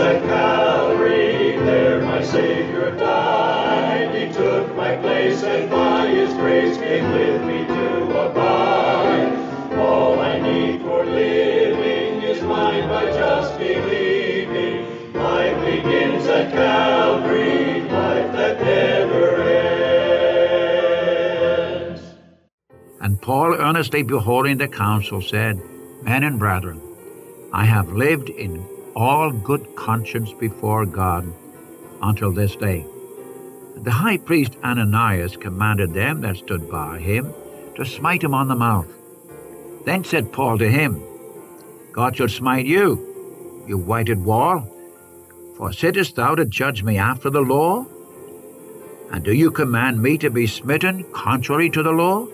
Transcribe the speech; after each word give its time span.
at 0.00 0.22
Calvary, 0.22 1.56
there 1.58 2.00
my 2.00 2.22
Savior 2.22 2.90
died. 2.96 4.14
He 4.14 4.32
took 4.32 4.74
my 4.76 4.96
place 4.96 5.42
and 5.42 5.68
by 5.70 6.06
His 6.08 6.32
grace 6.34 6.76
came 6.76 7.12
with 7.12 7.42
me 7.42 7.66
to 7.66 8.04
abide. 8.26 9.32
All 9.76 10.20
I 10.20 10.38
need 10.40 10.82
for 10.82 11.04
living 11.04 12.22
is 12.22 12.42
mine 12.42 12.88
by 12.88 13.06
just 13.06 13.58
believing. 13.58 15.12
Life 15.14 15.64
begins 15.64 16.26
at 16.26 16.52
Calvary, 16.52 17.80
life 17.82 18.32
that 18.32 18.60
never 18.60 19.42
ends. 21.82 22.02
And 23.00 23.20
Paul, 23.20 23.54
earnestly 23.54 24.04
beholding 24.04 24.58
the 24.58 24.68
council, 24.68 25.20
said, 25.20 25.60
Men 26.02 26.22
and 26.22 26.38
brethren, 26.38 26.80
I 27.52 27.64
have 27.64 27.92
lived 27.92 28.30
in 28.30 28.64
all 28.98 29.30
good 29.30 29.76
conscience 29.76 30.32
before 30.32 30.84
God 30.84 31.32
until 32.02 32.32
this 32.32 32.56
day. 32.56 32.84
The 33.76 33.92
high 33.92 34.16
priest 34.16 34.56
Ananias 34.64 35.36
commanded 35.36 35.94
them 35.94 36.22
that 36.22 36.38
stood 36.38 36.68
by 36.68 36.98
him 36.98 37.32
to 37.76 37.84
smite 37.84 38.24
him 38.24 38.34
on 38.34 38.48
the 38.48 38.56
mouth. 38.56 38.88
Then 39.84 40.02
said 40.02 40.32
Paul 40.32 40.58
to 40.58 40.68
him, 40.68 41.00
God 41.92 42.16
shall 42.16 42.28
smite 42.28 42.66
you, 42.66 43.64
you 43.68 43.78
whited 43.78 44.24
wall, 44.24 44.68
for 45.56 45.72
sittest 45.72 46.16
thou 46.16 46.34
to 46.34 46.44
judge 46.44 46.82
me 46.82 46.98
after 46.98 47.30
the 47.30 47.40
law? 47.40 47.86
And 49.12 49.24
do 49.24 49.32
you 49.32 49.52
command 49.52 50.02
me 50.02 50.18
to 50.18 50.28
be 50.28 50.48
smitten 50.48 51.04
contrary 51.12 51.70
to 51.70 51.84
the 51.84 51.92
law? 51.92 52.26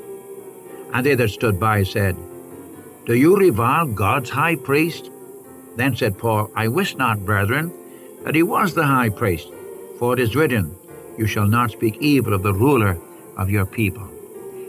And 0.94 1.04
they 1.04 1.14
that 1.14 1.28
stood 1.28 1.60
by 1.60 1.82
said, 1.82 2.16
Do 3.04 3.14
you 3.14 3.36
revile 3.36 3.86
God's 3.86 4.30
high 4.30 4.56
priest? 4.56 5.10
Then 5.76 5.96
said 5.96 6.18
Paul, 6.18 6.50
I 6.54 6.68
wist 6.68 6.96
not, 6.96 7.24
brethren, 7.24 7.72
that 8.24 8.34
he 8.34 8.42
was 8.42 8.74
the 8.74 8.86
high 8.86 9.08
priest, 9.08 9.48
for 9.98 10.14
it 10.14 10.20
is 10.20 10.36
written, 10.36 10.76
You 11.18 11.26
shall 11.26 11.46
not 11.46 11.72
speak 11.72 11.96
evil 12.00 12.32
of 12.32 12.42
the 12.42 12.54
ruler 12.54 12.98
of 13.36 13.50
your 13.50 13.66
people. 13.66 14.08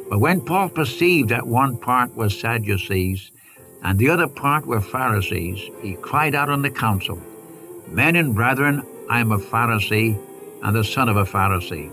But 0.09 0.19
when 0.19 0.41
Paul 0.41 0.69
perceived 0.69 1.29
that 1.29 1.47
one 1.47 1.77
part 1.77 2.15
was 2.15 2.39
Sadducees, 2.39 3.31
and 3.83 3.99
the 3.99 4.09
other 4.09 4.27
part 4.27 4.65
were 4.65 4.81
Pharisees, 4.81 5.69
he 5.81 5.95
cried 5.95 6.35
out 6.35 6.49
on 6.49 6.61
the 6.61 6.69
council, 6.69 7.21
Men 7.87 8.15
and 8.15 8.33
brethren, 8.33 8.83
I 9.09 9.19
am 9.19 9.31
a 9.31 9.37
Pharisee, 9.37 10.19
and 10.63 10.75
the 10.75 10.83
son 10.83 11.07
of 11.07 11.17
a 11.17 11.25
Pharisee. 11.25 11.91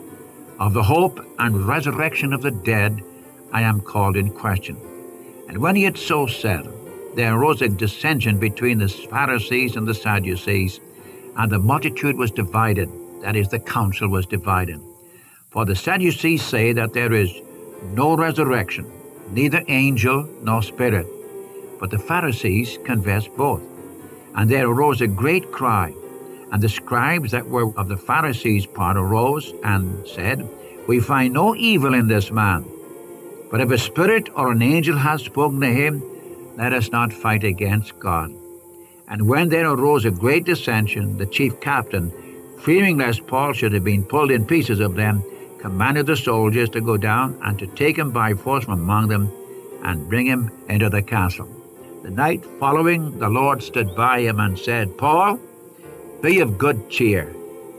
Of 0.59 0.73
the 0.73 0.83
hope 0.83 1.21
and 1.39 1.67
resurrection 1.67 2.33
of 2.33 2.41
the 2.41 2.51
dead 2.51 3.03
I 3.53 3.63
am 3.63 3.81
called 3.81 4.17
in 4.17 4.31
question. 4.31 4.77
And 5.49 5.59
when 5.59 5.77
he 5.77 5.83
had 5.83 5.99
so 5.99 6.27
said, 6.27 6.67
there 7.15 7.35
arose 7.35 7.63
a 7.63 7.69
dissension 7.69 8.39
between 8.39 8.79
the 8.79 8.89
Pharisees 8.89 9.77
and 9.77 9.87
the 9.87 9.95
Sadducees, 9.95 10.81
and 11.37 11.51
the 11.51 11.59
multitude 11.59 12.17
was 12.17 12.31
divided, 12.31 12.89
that 13.23 13.37
is, 13.37 13.49
the 13.49 13.59
council 13.59 14.09
was 14.09 14.27
divided. 14.27 14.81
For 15.51 15.65
the 15.65 15.77
Sadducees 15.77 16.43
say 16.43 16.73
that 16.73 16.93
there 16.93 17.13
is 17.13 17.31
no 17.93 18.17
resurrection, 18.17 18.91
neither 19.31 19.63
angel 19.69 20.29
nor 20.43 20.63
spirit. 20.63 21.07
But 21.79 21.91
the 21.91 21.99
Pharisees 21.99 22.79
confess 22.85 23.29
both. 23.29 23.63
And 24.35 24.49
there 24.49 24.67
arose 24.67 25.01
a 25.01 25.07
great 25.07 25.53
cry. 25.53 25.93
And 26.53 26.63
the 26.63 26.69
scribes 26.69 27.33
that 27.33 27.47
were 27.47 27.77
of 27.79 27.89
the 27.89 27.97
Pharisees' 27.97 28.67
part 28.67 28.97
arose 28.97 29.53
and 29.65 30.07
said, 30.07 30.49
We 30.87 31.01
find 31.01 31.35
no 31.35 31.55
evil 31.57 31.95
in 31.95 32.09
this 32.09 32.31
man. 32.31 32.65
But 33.51 33.61
if 33.61 33.71
a 33.71 33.79
spirit 33.79 34.31
or 34.35 34.53
an 34.53 34.63
angel 34.63 34.97
has 34.97 35.23
spoken 35.23 35.61
to 35.61 35.67
him, 35.67 36.03
let 36.57 36.73
us 36.73 36.91
not 36.91 37.13
fight 37.13 37.45
against 37.45 37.99
God. 37.99 38.33
And 39.09 39.29
when 39.29 39.49
there 39.49 39.69
arose 39.69 40.05
a 40.05 40.11
great 40.11 40.45
dissension, 40.45 41.19
the 41.19 41.27
chief 41.27 41.61
captain, 41.61 42.13
fearing 42.61 42.99
lest 42.99 43.27
Paul 43.27 43.53
should 43.53 43.73
have 43.73 43.85
been 43.85 44.05
pulled 44.05 44.31
in 44.31 44.47
pieces 44.47 44.81
of 44.81 44.95
them, 44.95 45.23
commanded 45.59 46.07
the 46.07 46.17
soldiers 46.17 46.69
to 46.71 46.81
go 46.81 46.97
down 46.97 47.39
and 47.43 47.59
to 47.59 47.67
take 47.67 47.97
him 47.97 48.11
by 48.11 48.35
force 48.35 48.65
from 48.65 48.81
among 48.81 49.09
them 49.09 49.31
and 49.83 50.09
bring 50.09 50.27
him 50.27 50.51
into 50.69 50.89
the 50.89 51.03
castle. 51.03 51.49
The 52.03 52.11
night 52.11 52.45
following, 52.59 53.19
the 53.19 53.29
Lord 53.29 53.63
stood 53.63 53.95
by 53.95 54.21
him 54.21 54.41
and 54.41 54.59
said, 54.59 54.99
Paul, 54.99 55.39
be 56.21 56.41
of 56.41 56.59
good 56.59 56.91
cheer, 56.91 57.35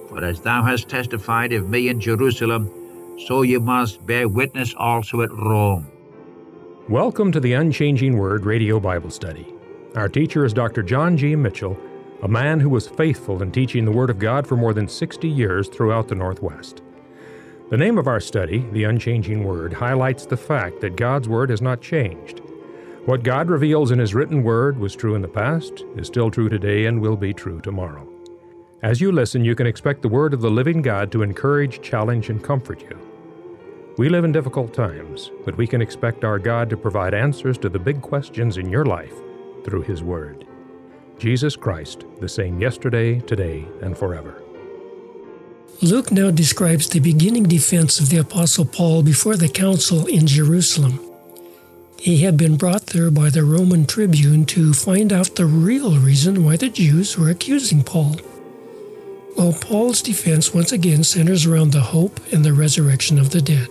for 0.10 0.24
as 0.24 0.42
thou 0.42 0.64
hast 0.64 0.90
testified 0.90 1.54
of 1.54 1.70
me 1.70 1.90
in 1.90 2.00
Jerusalem, 2.00 2.70
so 3.28 3.42
you 3.42 3.60
must 3.60 4.06
bear 4.06 4.28
witness 4.28 4.74
also 4.78 5.22
at 5.22 5.32
Rome. 5.32 5.88
Welcome 6.90 7.32
to 7.32 7.40
the 7.40 7.54
Unchanging 7.54 8.18
Word 8.18 8.44
Radio 8.44 8.78
Bible 8.78 9.10
Study. 9.10 9.48
Our 9.96 10.10
teacher 10.10 10.44
is 10.44 10.52
Dr. 10.52 10.84
John 10.84 11.16
G. 11.16 11.34
Mitchell, 11.34 11.80
a 12.24 12.28
man 12.28 12.60
who 12.60 12.68
was 12.68 12.90
faithful 12.90 13.42
in 13.42 13.54
teaching 13.54 13.86
the 13.86 13.92
Word 13.94 14.10
of 14.10 14.20
God 14.20 14.46
for 14.46 14.58
more 14.58 14.74
than 14.74 14.90
60 14.90 15.26
years 15.30 15.70
throughout 15.70 16.10
the 16.10 16.16
Northwest. 16.16 16.82
The 17.70 17.78
name 17.78 17.98
of 17.98 18.08
our 18.08 18.20
study, 18.20 18.68
The 18.74 18.84
Unchanging 18.84 19.46
Word, 19.46 19.72
highlights 19.72 20.26
the 20.26 20.36
fact 20.36 20.82
that 20.82 20.98
God's 20.98 21.30
Word 21.30 21.52
has 21.52 21.62
not 21.62 21.80
changed. 21.80 22.42
What 23.06 23.24
God 23.24 23.50
reveals 23.50 23.92
in 23.92 24.00
His 24.00 24.14
written 24.14 24.44
Word 24.44 24.78
was 24.78 24.94
true 24.94 25.16
in 25.16 25.22
the 25.22 25.30
past, 25.30 25.86
is 25.96 26.08
still 26.08 26.30
true 26.30 26.50
today, 26.50 26.88
and 26.88 27.00
will 27.00 27.16
be 27.16 27.34
true 27.34 27.62
tomorrow. 27.62 28.06
As 28.82 29.00
you 29.00 29.14
listen, 29.14 29.46
you 29.46 29.56
can 29.56 29.68
expect 29.68 30.02
the 30.02 30.10
Word 30.10 30.34
of 30.34 30.42
the 30.42 30.52
living 30.52 30.82
God 30.82 31.14
to 31.14 31.24
encourage, 31.24 31.82
challenge, 31.82 32.30
and 32.30 32.44
comfort 32.44 32.82
you. 32.82 33.00
We 33.96 34.10
live 34.10 34.26
in 34.26 34.32
difficult 34.32 34.74
times, 34.74 35.30
but 35.46 35.56
we 35.56 35.68
can 35.68 35.80
expect 35.80 36.24
our 36.24 36.40
God 36.40 36.68
to 36.72 36.78
provide 36.78 37.14
answers 37.14 37.60
to 37.60 37.70
the 37.70 37.78
big 37.78 38.02
questions 38.02 38.58
in 38.58 38.68
your 38.68 38.86
life 38.86 39.14
through 39.64 39.84
His 39.84 40.02
Word. 40.02 40.48
Jesus 41.20 41.56
Christ, 41.56 42.04
the 42.20 42.28
same 42.28 42.60
yesterday, 42.60 43.20
today, 43.20 43.68
and 43.84 43.96
forever. 43.96 44.42
Luke 45.84 46.12
now 46.12 46.32
describes 46.32 46.90
the 46.90 47.02
beginning 47.02 47.44
defense 47.44 48.00
of 48.00 48.10
the 48.10 48.18
Apostle 48.18 48.66
Paul 48.66 49.04
before 49.04 49.36
the 49.36 49.48
council 49.48 50.08
in 50.08 50.26
Jerusalem. 50.26 51.00
He 52.00 52.24
had 52.24 52.36
been 52.36 52.58
brought 52.58 52.88
there 52.88 53.12
by 53.12 53.30
the 53.30 53.44
Roman 53.44 53.86
tribune 53.86 54.46
to 54.48 54.74
find 54.74 55.14
out 55.14 55.36
the 55.36 55.46
real 55.46 56.00
reason 56.00 56.44
why 56.44 56.58
the 56.58 56.70
Jews 56.70 57.16
were 57.18 57.30
accusing 57.30 57.84
Paul. 57.84 58.16
Well, 59.38 59.54
Paul's 59.54 60.02
defense 60.02 60.52
once 60.52 60.72
again 60.72 61.04
centers 61.04 61.46
around 61.46 61.74
the 61.74 61.82
hope 61.82 62.20
and 62.32 62.44
the 62.44 62.54
resurrection 62.54 63.20
of 63.20 63.30
the 63.30 63.42
dead. 63.42 63.68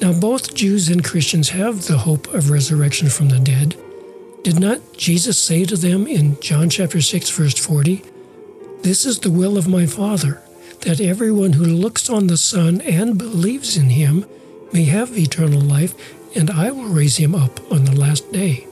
Now, 0.00 0.12
both 0.14 0.54
Jews 0.54 0.88
and 0.88 1.04
Christians 1.04 1.50
have 1.50 1.86
the 1.86 1.98
hope 1.98 2.32
of 2.32 2.50
resurrection 2.50 3.08
from 3.10 3.28
the 3.28 3.38
dead. 3.38 3.76
Did 4.42 4.58
not 4.58 4.96
Jesus 4.96 5.36
say 5.36 5.66
to 5.66 5.76
them 5.76 6.06
in 6.06 6.40
John 6.40 6.70
chapter 6.70 7.02
6 7.02 7.28
verse 7.28 7.54
40, 7.54 8.02
"This 8.82 9.04
is 9.04 9.18
the 9.18 9.30
will 9.30 9.58
of 9.58 9.68
my 9.68 9.84
Father, 9.84 10.40
that 10.80 11.00
everyone 11.00 11.52
who 11.52 11.64
looks 11.64 12.08
on 12.08 12.28
the 12.28 12.38
Son 12.38 12.80
and 12.80 13.18
believes 13.18 13.76
in 13.76 13.90
him 13.90 14.24
may 14.72 14.84
have 14.84 15.18
eternal 15.18 15.60
life, 15.60 15.94
and 16.34 16.48
I 16.50 16.70
will 16.70 16.88
raise 16.88 17.18
him 17.18 17.34
up 17.34 17.60
on 17.70 17.84
the 17.84 17.94
last 17.94 18.32
day." 18.32 18.66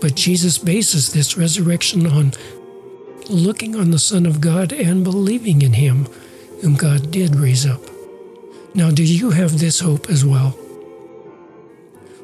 But 0.00 0.16
Jesus 0.16 0.58
bases 0.58 1.10
this 1.10 1.36
resurrection 1.36 2.06
on 2.06 2.32
looking 3.28 3.76
on 3.76 3.92
the 3.92 3.98
Son 3.98 4.26
of 4.26 4.40
God 4.40 4.72
and 4.72 5.04
believing 5.04 5.62
in 5.62 5.74
him, 5.74 6.08
whom 6.62 6.74
God 6.74 7.12
did 7.12 7.36
raise 7.36 7.64
up. 7.64 7.88
Now, 8.72 8.90
do 8.90 9.02
you 9.02 9.30
have 9.30 9.58
this 9.58 9.80
hope 9.80 10.08
as 10.08 10.24
well? 10.24 10.56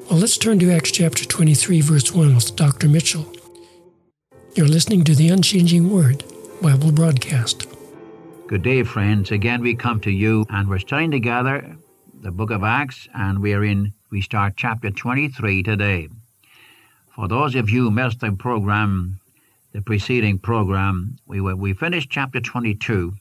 Well, 0.09 0.21
let's 0.21 0.39
turn 0.39 0.61
to 0.61 0.71
Acts 0.71 0.93
chapter 0.93 1.25
23, 1.25 1.81
verse 1.81 2.13
1 2.13 2.37
with 2.37 2.55
Dr. 2.55 2.89
Mitchell. 2.89 3.27
You're 4.55 4.69
listening 4.69 5.03
to 5.05 5.15
the 5.17 5.29
Unchanging 5.29 5.91
Word 5.91 6.23
Bible 6.63 6.93
broadcast. 6.93 7.67
Good 8.47 8.63
day, 8.63 8.85
friends. 8.85 9.33
Again, 9.33 9.61
we 9.61 9.75
come 9.75 10.01
to 10.03 10.11
you 10.11 10.47
and 10.49 10.69
we're 10.69 10.79
studying 10.79 11.11
together 11.11 11.77
the 12.23 12.31
book 12.31 12.51
of 12.51 12.63
Acts, 12.63 13.09
and 13.15 13.41
we 13.41 13.53
are 13.53 13.65
in, 13.65 13.93
we 14.11 14.21
start 14.21 14.55
chapter 14.57 14.91
23 14.91 15.65
today. 15.65 16.09
For 17.15 17.27
those 17.27 17.57
of 17.57 17.71
you 17.71 17.85
who 17.85 17.91
missed 17.91 18.21
the 18.21 18.33
program, 18.33 19.19
the 19.73 19.83
preceding 19.83 20.39
program, 20.39 21.19
we, 21.27 21.41
were, 21.41 21.57
we 21.57 21.73
finished 21.73 22.11
chapter 22.11 22.41
22 22.41 23.15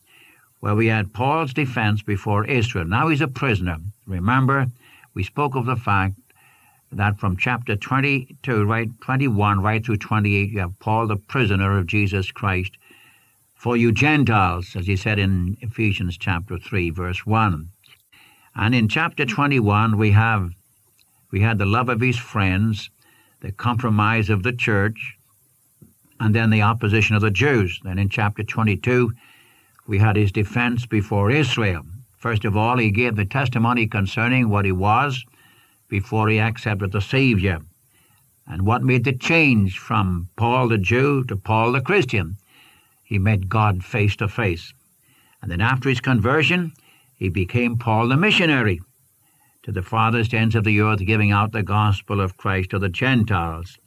where 0.65 0.73
we 0.73 0.87
had 0.87 1.13
Paul's 1.13 1.53
defense 1.53 2.01
before 2.01 2.43
Israel. 2.43 2.85
Now 2.85 3.09
he's 3.09 3.21
a 3.21 3.27
prisoner. 3.27 3.77
Remember, 4.07 4.65
we 5.13 5.21
spoke 5.23 5.53
of 5.53 5.67
the 5.67 5.75
fact 5.75 6.15
that 6.91 7.19
from 7.19 7.37
chapter 7.37 7.75
22, 7.75 8.65
right, 8.65 8.89
21, 8.99 9.61
right 9.61 9.85
through 9.85 9.97
28, 9.97 10.49
you 10.49 10.59
have 10.61 10.79
Paul, 10.79 11.05
the 11.05 11.17
prisoner 11.17 11.77
of 11.77 11.85
Jesus 11.85 12.31
Christ, 12.31 12.71
for 13.53 13.77
you 13.77 13.91
Gentiles, 13.91 14.75
as 14.75 14.87
he 14.87 14.95
said 14.95 15.19
in 15.19 15.55
Ephesians 15.61 16.17
chapter 16.17 16.57
3, 16.57 16.89
verse 16.89 17.27
1. 17.27 17.69
And 18.55 18.73
in 18.73 18.89
chapter 18.89 19.23
21, 19.23 19.99
we 19.99 20.09
have 20.13 20.49
we 21.29 21.41
had 21.41 21.59
the 21.59 21.67
love 21.67 21.89
of 21.89 22.01
his 22.01 22.17
friends, 22.17 22.89
the 23.41 23.51
compromise 23.51 24.31
of 24.31 24.41
the 24.41 24.53
church, 24.53 25.15
and 26.19 26.33
then 26.33 26.49
the 26.49 26.63
opposition 26.63 27.15
of 27.15 27.21
the 27.21 27.29
Jews. 27.29 27.79
Then 27.83 27.99
in 27.99 28.09
chapter 28.09 28.41
22, 28.41 29.11
we 29.87 29.99
had 29.99 30.15
his 30.15 30.31
defense 30.31 30.85
before 30.85 31.29
Israel. 31.31 31.83
First 32.17 32.45
of 32.45 32.57
all, 32.57 32.77
he 32.77 32.89
gave 32.89 33.15
the 33.15 33.25
testimony 33.25 33.85
concerning 33.85 34.49
what 34.49 34.65
he 34.65 34.71
was 34.71 35.23
before 35.87 36.27
he 36.27 36.39
accepted 36.39 36.91
the 36.91 37.01
Savior, 37.01 37.59
and 38.47 38.65
what 38.65 38.83
made 38.83 39.03
the 39.03 39.13
change 39.13 39.77
from 39.77 40.29
Paul 40.35 40.67
the 40.69 40.77
Jew 40.79 41.23
to 41.25 41.35
Paul 41.35 41.71
the 41.73 41.81
Christian. 41.81 42.37
he 43.05 43.19
met 43.19 43.47
God 43.47 43.83
face 43.83 44.15
to 44.17 44.27
face. 44.27 44.73
And 45.41 45.51
then 45.51 45.61
after 45.61 45.87
his 45.87 46.01
conversion, 46.01 46.73
he 47.15 47.29
became 47.29 47.77
Paul 47.77 48.09
the 48.09 48.17
missionary 48.17 48.81
to 49.63 49.71
the 49.71 49.83
farthest 49.83 50.33
ends 50.33 50.55
of 50.55 50.63
the 50.63 50.81
earth, 50.81 51.05
giving 51.05 51.31
out 51.31 51.51
the 51.51 51.63
gospel 51.63 52.19
of 52.19 52.37
Christ 52.37 52.71
to 52.71 52.79
the 52.79 52.89
Gentiles. 52.89 53.77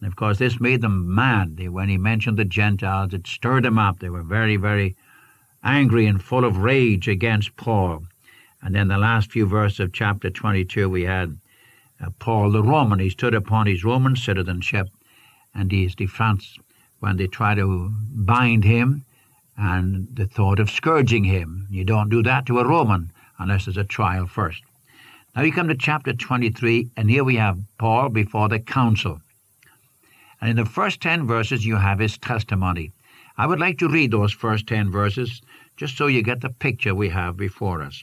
And 0.00 0.06
of 0.06 0.16
course, 0.16 0.38
this 0.38 0.60
made 0.60 0.82
them 0.82 1.12
mad. 1.14 1.58
When 1.68 1.88
he 1.88 1.98
mentioned 1.98 2.38
the 2.38 2.44
Gentiles, 2.44 3.12
it 3.14 3.26
stirred 3.26 3.64
them 3.64 3.78
up. 3.78 3.98
They 3.98 4.10
were 4.10 4.22
very, 4.22 4.56
very 4.56 4.96
angry 5.62 6.06
and 6.06 6.22
full 6.22 6.44
of 6.44 6.58
rage 6.58 7.08
against 7.08 7.56
Paul. 7.56 8.04
And 8.62 8.74
then 8.74 8.88
the 8.88 8.98
last 8.98 9.30
few 9.30 9.46
verses 9.46 9.80
of 9.80 9.92
chapter 9.92 10.30
22, 10.30 10.88
we 10.88 11.02
had 11.04 11.38
uh, 12.00 12.10
Paul 12.18 12.50
the 12.50 12.62
Roman. 12.62 12.98
He 12.98 13.10
stood 13.10 13.34
upon 13.34 13.66
his 13.66 13.84
Roman 13.84 14.16
citizenship 14.16 14.88
and 15.54 15.70
his 15.70 15.94
defense 15.94 16.56
when 17.00 17.16
they 17.16 17.26
try 17.26 17.54
to 17.54 17.90
bind 18.10 18.64
him 18.64 19.04
and 19.56 20.08
the 20.14 20.26
thought 20.26 20.58
of 20.58 20.70
scourging 20.70 21.24
him. 21.24 21.66
You 21.70 21.84
don't 21.84 22.08
do 22.08 22.22
that 22.22 22.46
to 22.46 22.60
a 22.60 22.68
Roman 22.68 23.12
unless 23.38 23.64
there's 23.64 23.76
a 23.76 23.84
trial 23.84 24.26
first. 24.26 24.62
Now 25.34 25.42
you 25.42 25.52
come 25.52 25.68
to 25.68 25.74
chapter 25.74 26.12
23, 26.12 26.90
and 26.96 27.10
here 27.10 27.24
we 27.24 27.36
have 27.36 27.58
Paul 27.78 28.08
before 28.08 28.48
the 28.48 28.58
council. 28.58 29.20
And 30.40 30.50
in 30.50 30.56
the 30.56 30.64
first 30.64 31.00
10 31.00 31.26
verses, 31.26 31.66
you 31.66 31.76
have 31.76 31.98
his 31.98 32.18
testimony. 32.18 32.92
I 33.38 33.46
would 33.46 33.60
like 33.60 33.78
to 33.78 33.88
read 33.88 34.10
those 34.10 34.32
first 34.32 34.66
10 34.66 34.90
verses 34.90 35.40
just 35.76 35.96
so 35.96 36.08
you 36.08 36.22
get 36.22 36.40
the 36.40 36.50
picture 36.50 36.94
we 36.94 37.08
have 37.10 37.36
before 37.36 37.82
us. 37.82 38.02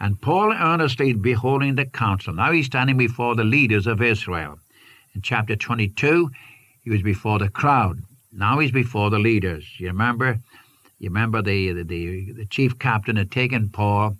And 0.00 0.20
Paul 0.20 0.52
earnestly 0.52 1.12
beholding 1.12 1.76
the 1.76 1.84
council. 1.86 2.34
Now 2.34 2.50
he's 2.50 2.66
standing 2.66 2.96
before 2.96 3.36
the 3.36 3.44
leaders 3.44 3.86
of 3.86 4.02
Israel. 4.02 4.58
In 5.14 5.22
chapter 5.22 5.54
22, 5.54 6.30
he 6.82 6.90
was 6.90 7.02
before 7.02 7.38
the 7.38 7.48
crowd. 7.48 8.02
Now 8.32 8.58
he's 8.58 8.72
before 8.72 9.10
the 9.10 9.18
leaders. 9.18 9.64
You 9.78 9.88
remember, 9.88 10.38
you 10.98 11.08
remember 11.08 11.40
the, 11.40 11.82
the, 11.82 12.32
the 12.32 12.46
chief 12.46 12.78
captain 12.78 13.16
had 13.16 13.30
taken 13.30 13.68
Paul, 13.68 14.16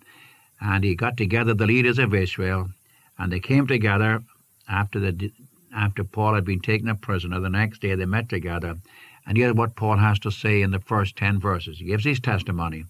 and 0.61 0.83
he 0.83 0.95
got 0.95 1.17
together 1.17 1.53
the 1.53 1.67
leaders 1.67 1.99
of 1.99 2.13
Israel, 2.13 2.69
and 3.17 3.31
they 3.31 3.39
came 3.39 3.67
together 3.67 4.23
after 4.67 4.99
the 4.99 5.31
after 5.75 6.03
Paul 6.03 6.33
had 6.33 6.45
been 6.45 6.61
taken 6.61 6.89
a 6.89 6.95
prisoner. 6.95 7.39
The 7.39 7.49
next 7.49 7.81
day 7.81 7.93
they 7.93 8.05
met 8.05 8.27
together, 8.27 8.77
and 9.29 9.37
here's 9.37 9.53
what 9.53 9.75
Paul 9.75 9.97
has 9.97 10.17
to 10.21 10.31
say 10.31 10.63
in 10.63 10.71
the 10.71 10.79
first 10.79 11.15
ten 11.15 11.39
verses. 11.39 11.77
He 11.77 11.85
gives 11.85 12.03
his 12.03 12.19
testimony. 12.19 12.85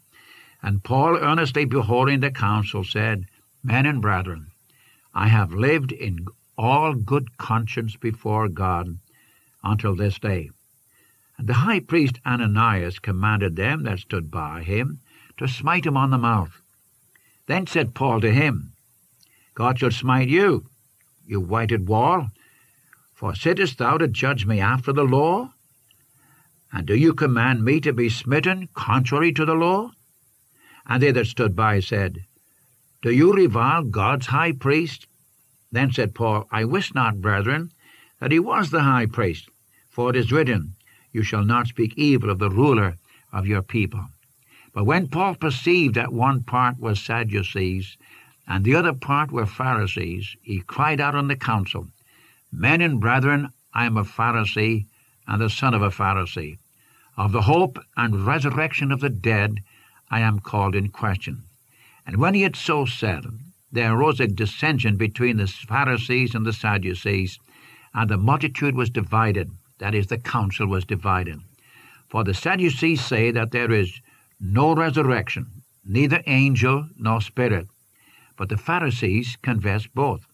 And 0.63 0.81
Paul, 0.81 1.18
earnestly 1.18 1.65
beholding 1.65 2.21
the 2.21 2.31
council, 2.31 2.86
said, 2.86 3.25
Men 3.62 3.86
and 3.86 4.01
brethren, 4.01 4.47
I 5.13 5.27
have 5.27 5.51
lived 5.51 5.91
in 5.91 6.27
all 6.57 6.94
good 6.94 7.38
conscience 7.38 7.97
before 7.97 8.47
God 8.47 9.00
until 9.65 9.97
this 9.97 10.18
day. 10.18 10.50
And 11.38 11.45
the 11.45 11.56
high 11.56 11.81
priest 11.81 12.21
Ananias 12.25 13.00
commanded 13.00 13.57
them 13.57 13.83
that 13.83 14.00
stood 14.00 14.31
by 14.31 14.63
him 14.63 15.01
to 15.39 15.45
smite 15.45 15.86
him 15.86 15.97
on 15.97 16.09
the 16.09 16.18
mouth. 16.18 16.62
Then 17.47 17.68
said 17.68 17.94
Paul 17.94 18.21
to 18.21 18.31
him, 18.31 18.71
God 19.56 19.80
shall 19.80 19.91
smite 19.91 20.30
you, 20.30 20.68
you 21.27 21.41
whited 21.41 21.89
wall, 21.89 22.30
for 23.13 23.36
sittest 23.36 23.77
thou 23.77 23.97
to 23.97 24.07
judge 24.07 24.45
me 24.45 24.62
after 24.62 24.94
the 24.94 25.03
law? 25.03 25.51
And 26.71 26.86
do 26.86 26.95
you 26.95 27.13
command 27.13 27.66
me 27.66 27.80
to 27.81 27.94
be 27.94 28.10
smitten 28.10 28.69
contrary 28.74 29.31
to 29.33 29.45
the 29.45 29.56
law? 29.56 29.92
And 30.86 31.01
they 31.01 31.12
that 31.12 31.27
stood 31.27 31.56
by 31.56 31.80
said, 31.80 32.25
Do 33.01 33.12
you 33.12 33.33
revile 33.33 33.83
God's 33.83 34.27
high 34.27 34.51
priest? 34.51 35.07
Then 35.71 35.92
said 35.92 36.16
Paul, 36.16 36.48
I 36.51 36.66
wist 36.66 36.95
not, 36.95 37.21
brethren, 37.21 37.71
that 38.19 38.31
he 38.31 38.39
was 38.39 38.69
the 38.69 38.83
high 38.83 39.06
priest, 39.06 39.50
for 39.89 40.10
it 40.10 40.16
is 40.16 40.31
written, 40.31 40.75
You 41.12 41.24
shall 41.24 41.44
not 41.44 41.68
speak 41.68 41.94
evil 41.98 42.30
of 42.30 42.39
the 42.39 42.50
ruler 42.50 42.98
of 43.31 43.48
your 43.48 43.62
people. 43.62 44.07
But 44.74 44.86
when 44.86 45.07
Paul 45.07 45.36
perceived 45.36 45.95
that 45.95 46.13
one 46.13 46.44
part 46.44 46.80
was 46.80 47.00
Sadducees, 47.00 47.98
and 48.48 48.63
the 48.63 48.75
other 48.75 48.94
part 48.94 49.31
were 49.31 49.45
Pharisees, 49.45 50.36
he 50.42 50.62
cried 50.62 51.00
out 51.00 51.15
on 51.15 51.27
the 51.27 51.36
council, 51.36 51.88
Men 52.51 52.81
and 52.81 53.00
brethren, 53.00 53.50
I 53.74 53.86
am 53.86 53.98
a 53.98 54.04
Pharisee, 54.04 54.86
and 55.30 55.40
the 55.40 55.50
son 55.50 55.76
of 55.76 55.84
a 55.84 55.92
Pharisee. 55.92 56.58
Of 57.16 57.31
the 57.31 57.44
hope 57.44 57.78
and 57.96 58.26
resurrection 58.26 58.92
of 58.92 59.00
the 59.00 59.10
dead 59.10 59.60
I 60.10 60.22
am 60.22 60.40
called 60.40 60.76
in 60.76 60.90
question. 60.90 61.44
And 62.06 62.18
when 62.18 62.34
he 62.34 62.42
had 62.42 62.56
so 62.56 62.86
said, 62.86 63.26
there 63.72 63.94
arose 63.94 64.20
a 64.20 64.26
dissension 64.26 64.98
between 64.98 65.38
the 65.38 65.46
Pharisees 65.46 66.34
and 66.34 66.46
the 66.46 66.54
Sadducees, 66.54 67.38
and 67.94 68.10
the 68.10 68.18
multitude 68.18 68.76
was 68.76 68.90
divided. 68.90 69.52
That 69.78 69.94
is, 69.94 70.08
the 70.08 70.18
council 70.18 70.66
was 70.66 70.84
divided. 70.84 71.40
For 72.10 72.24
the 72.24 72.34
Sadducees 72.34 73.06
say 73.06 73.30
that 73.30 73.52
there 73.52 73.72
is 73.72 74.02
no 74.40 74.74
resurrection, 74.74 75.46
neither 75.86 76.24
angel 76.25 76.88
nor 76.98 77.22
spirit. 77.22 77.68
But 78.36 78.50
the 78.50 78.58
Pharisees 78.58 79.38
confess 79.44 79.86
both. 79.86 80.25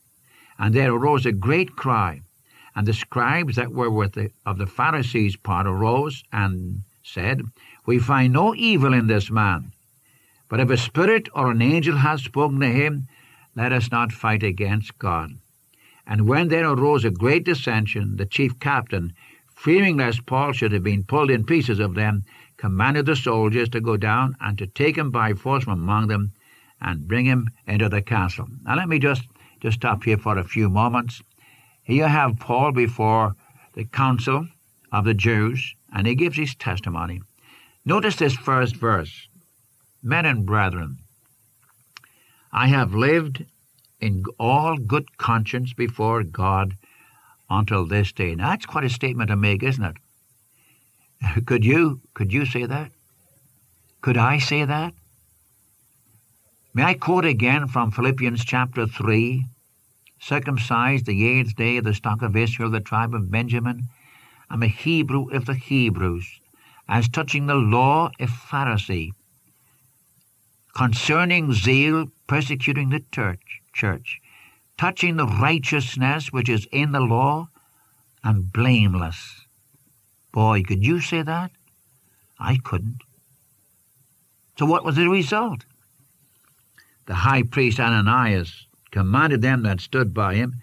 And 0.58 0.74
there 0.74 0.94
arose 0.94 1.26
a 1.26 1.34
great 1.34 1.76
cry. 1.76 2.22
And 2.76 2.86
the 2.86 2.94
scribes 2.94 3.56
that 3.56 3.72
were 3.72 3.90
with 3.90 4.14
the, 4.14 4.32
of 4.46 4.58
the 4.58 4.68
Pharisees' 4.68 5.38
part 5.38 5.66
arose 5.66 6.24
and 6.32 6.84
said, 7.04 7.42
We 7.86 8.00
find 8.00 8.34
no 8.34 8.54
evil 8.54 8.94
in 8.94 9.08
this 9.08 9.32
man. 9.32 9.72
But 10.50 10.60
if 10.60 10.70
a 10.70 10.78
spirit 10.78 11.30
or 11.34 11.52
an 11.52 11.62
angel 11.62 11.98
has 11.98 12.24
spoken 12.24 12.60
to 12.60 12.68
him, 12.68 13.08
let 13.56 13.72
us 13.72 13.92
not 13.92 14.12
fight 14.12 14.44
against 14.44 15.00
God. 15.00 15.32
And 16.06 16.28
when 16.28 16.50
there 16.50 16.70
arose 16.70 17.06
a 17.06 17.10
great 17.10 17.46
dissension, 17.46 18.18
the 18.18 18.26
chief 18.26 18.60
captain, 18.60 19.14
fearing 19.56 19.98
lest 19.98 20.26
Paul 20.26 20.52
should 20.52 20.72
have 20.72 20.84
been 20.84 21.04
pulled 21.04 21.32
in 21.32 21.46
pieces 21.46 21.80
of 21.80 21.96
them, 21.96 22.24
commanded 22.58 23.06
the 23.06 23.16
soldiers 23.16 23.70
to 23.70 23.82
go 23.82 23.98
down 23.98 24.36
and 24.40 24.58
to 24.58 24.68
take 24.68 24.98
him 24.98 25.10
by 25.10 25.34
force 25.34 25.64
from 25.64 25.74
among 25.74 26.08
them 26.08 26.32
and 26.82 27.08
bring 27.08 27.26
him 27.26 27.50
into 27.66 27.90
the 27.90 28.02
castle. 28.02 28.48
Now 28.64 28.76
let 28.76 28.90
me 28.90 29.00
just, 29.00 29.24
just 29.62 29.78
stop 29.78 30.04
here 30.04 30.18
for 30.18 30.38
a 30.38 30.44
few 30.44 30.70
moments. 30.70 31.22
Here 31.86 31.98
you 31.98 32.04
have 32.04 32.40
Paul 32.40 32.72
before 32.72 33.36
the 33.74 33.86
council 33.86 34.48
of 34.92 35.06
the 35.06 35.14
Jews, 35.14 35.76
and 35.94 36.08
he 36.08 36.16
gives 36.16 36.36
his 36.36 36.56
testimony. 36.56 37.22
Notice 37.86 38.16
this 38.16 38.34
first 38.34 38.76
verse 38.76 39.28
Men 40.02 40.26
and 40.26 40.46
brethren, 40.46 40.98
I 42.52 42.68
have 42.68 42.94
lived 42.94 43.46
in 44.02 44.24
all 44.40 44.78
good 44.78 45.18
conscience 45.18 45.74
before 45.74 46.24
God 46.24 46.76
until 47.50 47.86
this 47.86 48.12
day. 48.12 48.34
Now 48.34 48.50
that's 48.50 48.66
quite 48.66 48.84
a 48.84 48.90
statement 48.90 49.30
to 49.30 49.36
make, 49.36 49.62
isn't 49.62 49.84
it? 49.84 49.98
Could 51.46 51.64
you 51.64 52.02
could 52.16 52.34
you 52.34 52.46
say 52.46 52.66
that? 52.66 52.92
Could 54.02 54.18
I 54.18 54.40
say 54.40 54.66
that? 54.66 54.94
May 56.74 56.84
I 56.84 56.94
quote 56.96 57.26
again 57.26 57.68
from 57.68 57.92
Philippians 57.92 58.44
chapter 58.44 58.86
3? 58.86 59.46
Circumcised 60.20 61.06
the 61.06 61.28
eighth 61.28 61.56
day 61.56 61.78
of 61.78 61.84
the 61.84 61.94
stock 61.94 62.22
of 62.22 62.36
Israel, 62.36 62.70
the 62.70 62.80
tribe 62.80 63.14
of 63.14 63.30
Benjamin. 63.30 63.90
I'm 64.50 64.64
a 64.64 64.68
Hebrew 64.68 65.30
of 65.32 65.46
the 65.46 65.54
Hebrews. 65.54 66.40
As 66.88 67.10
touching 67.10 67.48
the 67.48 67.56
law, 67.56 68.12
a 68.20 68.28
Pharisee. 68.28 69.12
Concerning 70.76 71.54
zeal, 71.54 72.08
persecuting 72.28 72.90
the 72.90 73.04
church, 73.12 73.62
church. 73.74 74.20
Touching 74.78 75.16
the 75.16 75.28
righteousness 75.28 76.32
which 76.32 76.50
is 76.50 76.68
in 76.72 76.92
the 76.92 77.00
law, 77.00 77.48
and 78.24 78.52
blameless. 78.52 79.46
Boy, 80.32 80.64
could 80.64 80.84
you 80.84 81.00
say 81.00 81.22
that? 81.22 81.52
I 82.40 82.58
couldn't. 82.58 83.02
So 84.58 84.66
what 84.66 84.84
was 84.84 84.96
the 84.96 85.08
result? 85.08 85.66
The 87.06 87.16
high 87.16 87.44
priest 87.44 87.80
Ananias 87.80 88.65
commanded 88.96 89.42
them 89.42 89.64
that 89.64 89.82
stood 89.82 90.14
by 90.14 90.36
him 90.36 90.56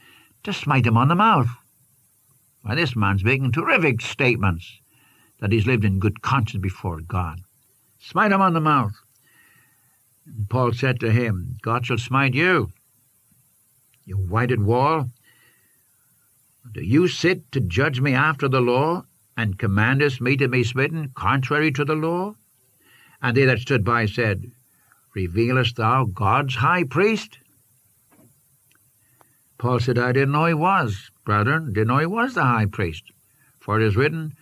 to 0.43 0.55
smite 0.55 0.87
him 0.87 0.97
on 0.97 1.09
the 1.09 1.15
mouth. 1.15 1.51
Why, 2.63 2.75
this 2.75 2.97
man's 2.97 3.23
making 3.23 3.53
terrific 3.53 4.01
statements 4.01 4.81
that 5.41 5.53
he's 5.53 5.67
lived 5.67 5.85
in 5.85 5.99
good 5.99 6.23
conscience 6.23 6.63
before 6.63 7.03
God. 7.03 7.41
Smite 8.01 8.33
him 8.33 8.41
on 8.41 8.55
the 8.55 8.61
mouth. 8.61 8.95
And 10.25 10.49
Paul 10.49 10.73
said 10.73 10.99
to 11.01 11.13
him, 11.13 11.59
God 11.61 11.85
shall 11.85 11.99
smite 11.99 12.33
you, 12.33 12.73
you 14.07 14.17
whited 14.17 14.63
wall. 14.63 15.11
Do 16.73 16.83
you 16.83 17.09
sit 17.09 17.53
to 17.53 17.61
judge 17.61 18.01
me 18.01 18.15
after 18.15 18.49
the 18.49 18.63
law? 18.63 19.05
and 19.37 19.59
commandest 19.59 20.21
me 20.21 20.37
to 20.37 20.49
be 20.49 20.63
smitten 20.63 21.11
contrary 21.15 21.73
to 21.73 21.85
the 21.85 21.95
law? 21.95 22.35
And 23.21 23.37
they 23.37 23.45
that 23.45 23.61
stood 23.61 23.85
by 23.85 24.07
said, 24.07 24.51
Revealest 25.15 25.77
thou 25.77 26.05
God's 26.05 26.57
high 26.57 26.85
priest? 26.85 27.39
Paul 29.63 29.79
said, 29.79 29.97
I 29.97 30.11
didn't 30.11 30.33
know 30.33 30.47
he 30.47 30.55
was, 30.55 31.13
brethren, 31.25 31.73
didn't 31.73 31.87
know 31.87 31.99
he 31.99 32.07
was 32.07 32.35
the 32.35 32.43
high 32.43 32.67
priest. 32.67 33.05
For 33.61 33.81
it 33.81 33.87
is 33.87 33.95
written, 33.95 34.33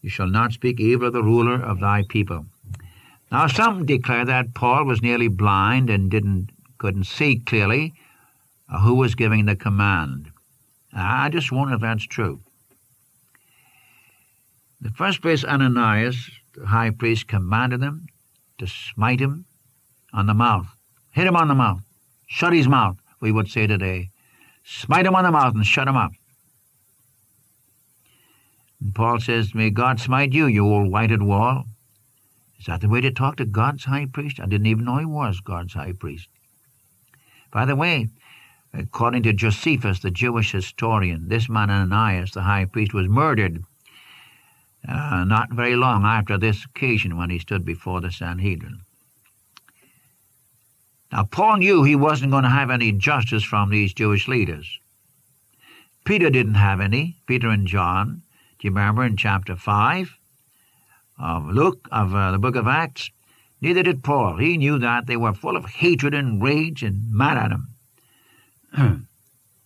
You 0.00 0.10
shall 0.10 0.28
not 0.28 0.52
speak 0.52 0.78
evil 0.78 1.08
of 1.08 1.12
the 1.12 1.24
ruler 1.24 1.60
of 1.60 1.80
thy 1.80 2.04
people. 2.08 2.46
Now 3.32 3.48
some 3.48 3.84
declare 3.84 4.24
that 4.24 4.54
Paul 4.54 4.84
was 4.84 5.02
nearly 5.02 5.26
blind 5.26 5.90
and 5.90 6.08
didn't 6.08 6.50
couldn't 6.78 7.08
see 7.08 7.40
clearly 7.40 7.94
uh, 8.72 8.78
who 8.78 8.94
was 8.94 9.16
giving 9.16 9.46
the 9.46 9.56
command. 9.56 10.30
I 10.92 11.30
just 11.30 11.50
wonder 11.50 11.74
if 11.74 11.80
that's 11.80 12.06
true. 12.06 12.38
the 14.80 14.90
first 14.90 15.20
place, 15.20 15.44
Ananias, 15.44 16.30
the 16.54 16.66
high 16.66 16.90
priest, 16.90 17.26
commanded 17.26 17.80
them 17.80 18.06
to 18.58 18.68
smite 18.68 19.18
him 19.18 19.46
on 20.12 20.26
the 20.26 20.34
mouth. 20.34 20.68
Hit 21.10 21.26
him 21.26 21.34
on 21.34 21.48
the 21.48 21.56
mouth. 21.56 21.82
Shut 22.28 22.52
his 22.52 22.68
mouth, 22.68 22.98
we 23.20 23.32
would 23.32 23.48
say 23.50 23.66
today. 23.66 24.10
Smite 24.72 25.04
him 25.04 25.16
on 25.16 25.24
the 25.24 25.32
mouth 25.32 25.54
and 25.54 25.66
shut 25.66 25.88
him 25.88 25.96
up. 25.96 26.12
And 28.80 28.94
Paul 28.94 29.18
says, 29.18 29.52
May 29.52 29.70
God 29.70 29.98
smite 29.98 30.32
you, 30.32 30.46
you 30.46 30.64
old 30.64 30.92
whited 30.92 31.22
wall. 31.22 31.64
Is 32.58 32.66
that 32.66 32.80
the 32.80 32.88
way 32.88 33.00
to 33.00 33.10
talk 33.10 33.36
to 33.36 33.44
God's 33.44 33.84
high 33.84 34.06
priest? 34.06 34.38
I 34.38 34.46
didn't 34.46 34.68
even 34.68 34.84
know 34.84 34.98
he 34.98 35.04
was 35.04 35.40
God's 35.40 35.74
high 35.74 35.92
priest. 35.92 36.28
By 37.50 37.64
the 37.64 37.74
way, 37.74 38.10
according 38.72 39.24
to 39.24 39.32
Josephus, 39.32 39.98
the 39.98 40.10
Jewish 40.12 40.52
historian, 40.52 41.28
this 41.28 41.48
man 41.48 41.68
Ananias, 41.68 42.30
the 42.30 42.42
high 42.42 42.64
priest, 42.64 42.94
was 42.94 43.08
murdered 43.08 43.64
uh, 44.88 45.24
not 45.24 45.50
very 45.50 45.74
long 45.74 46.04
after 46.04 46.38
this 46.38 46.64
occasion 46.64 47.16
when 47.16 47.30
he 47.30 47.40
stood 47.40 47.64
before 47.64 48.00
the 48.00 48.12
Sanhedrin. 48.12 48.82
Now, 51.12 51.24
Paul 51.24 51.56
knew 51.58 51.82
he 51.82 51.96
wasn't 51.96 52.30
going 52.30 52.44
to 52.44 52.50
have 52.50 52.70
any 52.70 52.92
justice 52.92 53.42
from 53.42 53.70
these 53.70 53.92
Jewish 53.92 54.28
leaders. 54.28 54.78
Peter 56.04 56.30
didn't 56.30 56.54
have 56.54 56.80
any, 56.80 57.16
Peter 57.26 57.48
and 57.48 57.66
John. 57.66 58.22
Do 58.58 58.68
you 58.68 58.70
remember 58.70 59.04
in 59.04 59.16
chapter 59.16 59.56
5 59.56 60.16
of 61.18 61.46
Luke, 61.48 61.88
of 61.90 62.14
uh, 62.14 62.30
the 62.30 62.38
book 62.38 62.56
of 62.56 62.66
Acts? 62.66 63.10
Neither 63.60 63.82
did 63.82 64.04
Paul. 64.04 64.36
He 64.36 64.56
knew 64.56 64.78
that 64.78 65.06
they 65.06 65.16
were 65.16 65.34
full 65.34 65.56
of 65.56 65.66
hatred 65.66 66.14
and 66.14 66.42
rage 66.42 66.82
and 66.82 67.12
mad 67.12 67.36
at 67.36 67.52
him. 67.52 67.68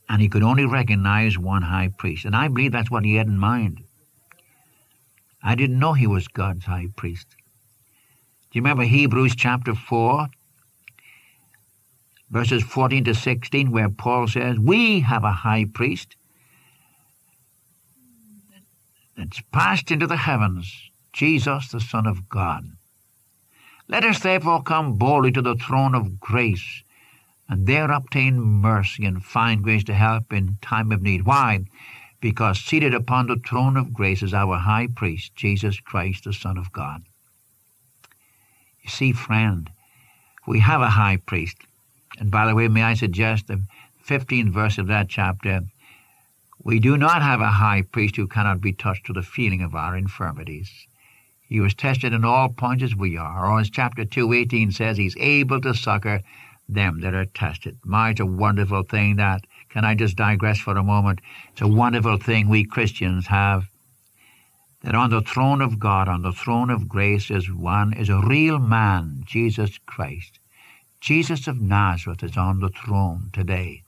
and 0.08 0.20
he 0.22 0.28
could 0.28 0.42
only 0.42 0.64
recognize 0.64 1.38
one 1.38 1.62
high 1.62 1.90
priest. 1.96 2.24
And 2.24 2.34
I 2.34 2.48
believe 2.48 2.72
that's 2.72 2.90
what 2.90 3.04
he 3.04 3.16
had 3.16 3.26
in 3.26 3.38
mind. 3.38 3.82
I 5.42 5.54
didn't 5.54 5.78
know 5.78 5.92
he 5.92 6.06
was 6.06 6.26
God's 6.26 6.64
high 6.64 6.88
priest. 6.96 7.26
Do 8.50 8.58
you 8.58 8.62
remember 8.62 8.84
Hebrews 8.84 9.36
chapter 9.36 9.74
4, 9.74 10.28
verses 12.34 12.62
14 12.62 13.04
to 13.04 13.14
16, 13.14 13.70
where 13.70 13.88
Paul 13.88 14.28
says, 14.28 14.58
We 14.58 15.00
have 15.00 15.24
a 15.24 15.32
high 15.32 15.64
priest 15.72 16.16
that's 19.16 19.40
passed 19.52 19.90
into 19.90 20.06
the 20.06 20.16
heavens, 20.16 20.90
Jesus, 21.12 21.68
the 21.68 21.80
Son 21.80 22.06
of 22.06 22.28
God. 22.28 22.64
Let 23.88 24.04
us 24.04 24.18
therefore 24.18 24.62
come 24.62 24.98
boldly 24.98 25.32
to 25.32 25.42
the 25.42 25.54
throne 25.54 25.94
of 25.94 26.20
grace, 26.20 26.82
and 27.48 27.66
there 27.66 27.90
obtain 27.90 28.40
mercy 28.40 29.06
and 29.06 29.24
find 29.24 29.62
grace 29.62 29.84
to 29.84 29.94
help 29.94 30.32
in 30.32 30.58
time 30.60 30.92
of 30.92 31.00
need. 31.00 31.24
Why? 31.24 31.64
because 32.24 32.58
seated 32.58 32.94
upon 32.94 33.26
the 33.26 33.36
throne 33.36 33.76
of 33.76 33.92
grace 33.92 34.22
is 34.22 34.32
our 34.32 34.56
high 34.56 34.86
priest, 34.86 35.36
Jesus 35.36 35.78
Christ, 35.78 36.24
the 36.24 36.32
Son 36.32 36.56
of 36.56 36.72
God. 36.72 37.02
You 38.80 38.88
see, 38.88 39.12
friend, 39.12 39.68
we 40.46 40.60
have 40.60 40.80
a 40.80 40.88
high 40.88 41.18
priest. 41.18 41.58
And 42.18 42.30
by 42.30 42.47
the 42.47 42.54
way, 42.54 42.68
may 42.68 42.83
I 42.83 42.94
suggest 42.94 43.47
the 43.47 43.62
15th 44.06 44.50
verse 44.50 44.78
of 44.78 44.87
that 44.87 45.09
chapter? 45.09 45.62
We 46.62 46.78
do 46.78 46.97
not 46.97 47.23
have 47.23 47.40
a 47.40 47.50
high 47.50 47.83
priest 47.83 48.16
who 48.16 48.26
cannot 48.26 48.61
be 48.61 48.73
touched 48.73 49.06
to 49.06 49.12
the 49.12 49.23
feeling 49.23 49.62
of 49.62 49.75
our 49.75 49.97
infirmities. 49.97 50.87
He 51.47 51.61
was 51.61 51.75
tested 51.75 52.12
in 52.12 52.25
all 52.25 52.49
points 52.49 52.83
as 52.83 52.97
we 52.97 53.16
are. 53.16 53.50
Or 53.50 53.61
as 53.61 53.71
chapter 53.71 54.04
2.18 54.04 54.73
says, 54.73 54.97
he's 54.97 55.16
able 55.18 55.61
to 55.61 55.75
succor 55.75 56.21
them 56.68 57.00
that 57.00 57.14
are 57.14 57.26
tested. 57.26 57.78
My, 57.85 58.11
it's 58.11 58.21
a 58.21 58.26
wonderful 58.26 58.83
thing 58.85 59.16
that 59.16 59.47
can 59.68 59.85
I 59.85 59.94
just 59.94 60.16
digress 60.16 60.59
for 60.59 60.76
a 60.76 60.83
moment? 60.83 61.21
It's 61.52 61.61
a 61.61 61.68
wonderful 61.68 62.16
thing 62.16 62.49
we 62.49 62.64
Christians 62.64 63.26
have 63.26 63.68
that 64.83 64.94
on 64.94 65.11
the 65.11 65.21
throne 65.21 65.61
of 65.61 65.78
God, 65.78 66.09
on 66.09 66.23
the 66.23 66.33
throne 66.33 66.71
of 66.71 66.88
grace, 66.88 67.30
is 67.30 67.50
one, 67.50 67.92
is 67.92 68.09
a 68.09 68.21
real 68.21 68.59
man, 68.59 69.25
Jesus 69.26 69.78
Christ. 69.87 70.38
Jesus 71.04 71.46
of 71.46 71.61
Nazareth 71.61 72.23
is 72.23 72.34
on 72.38 72.61
the 72.61 72.70
throne 72.70 73.28
today, 73.30 73.82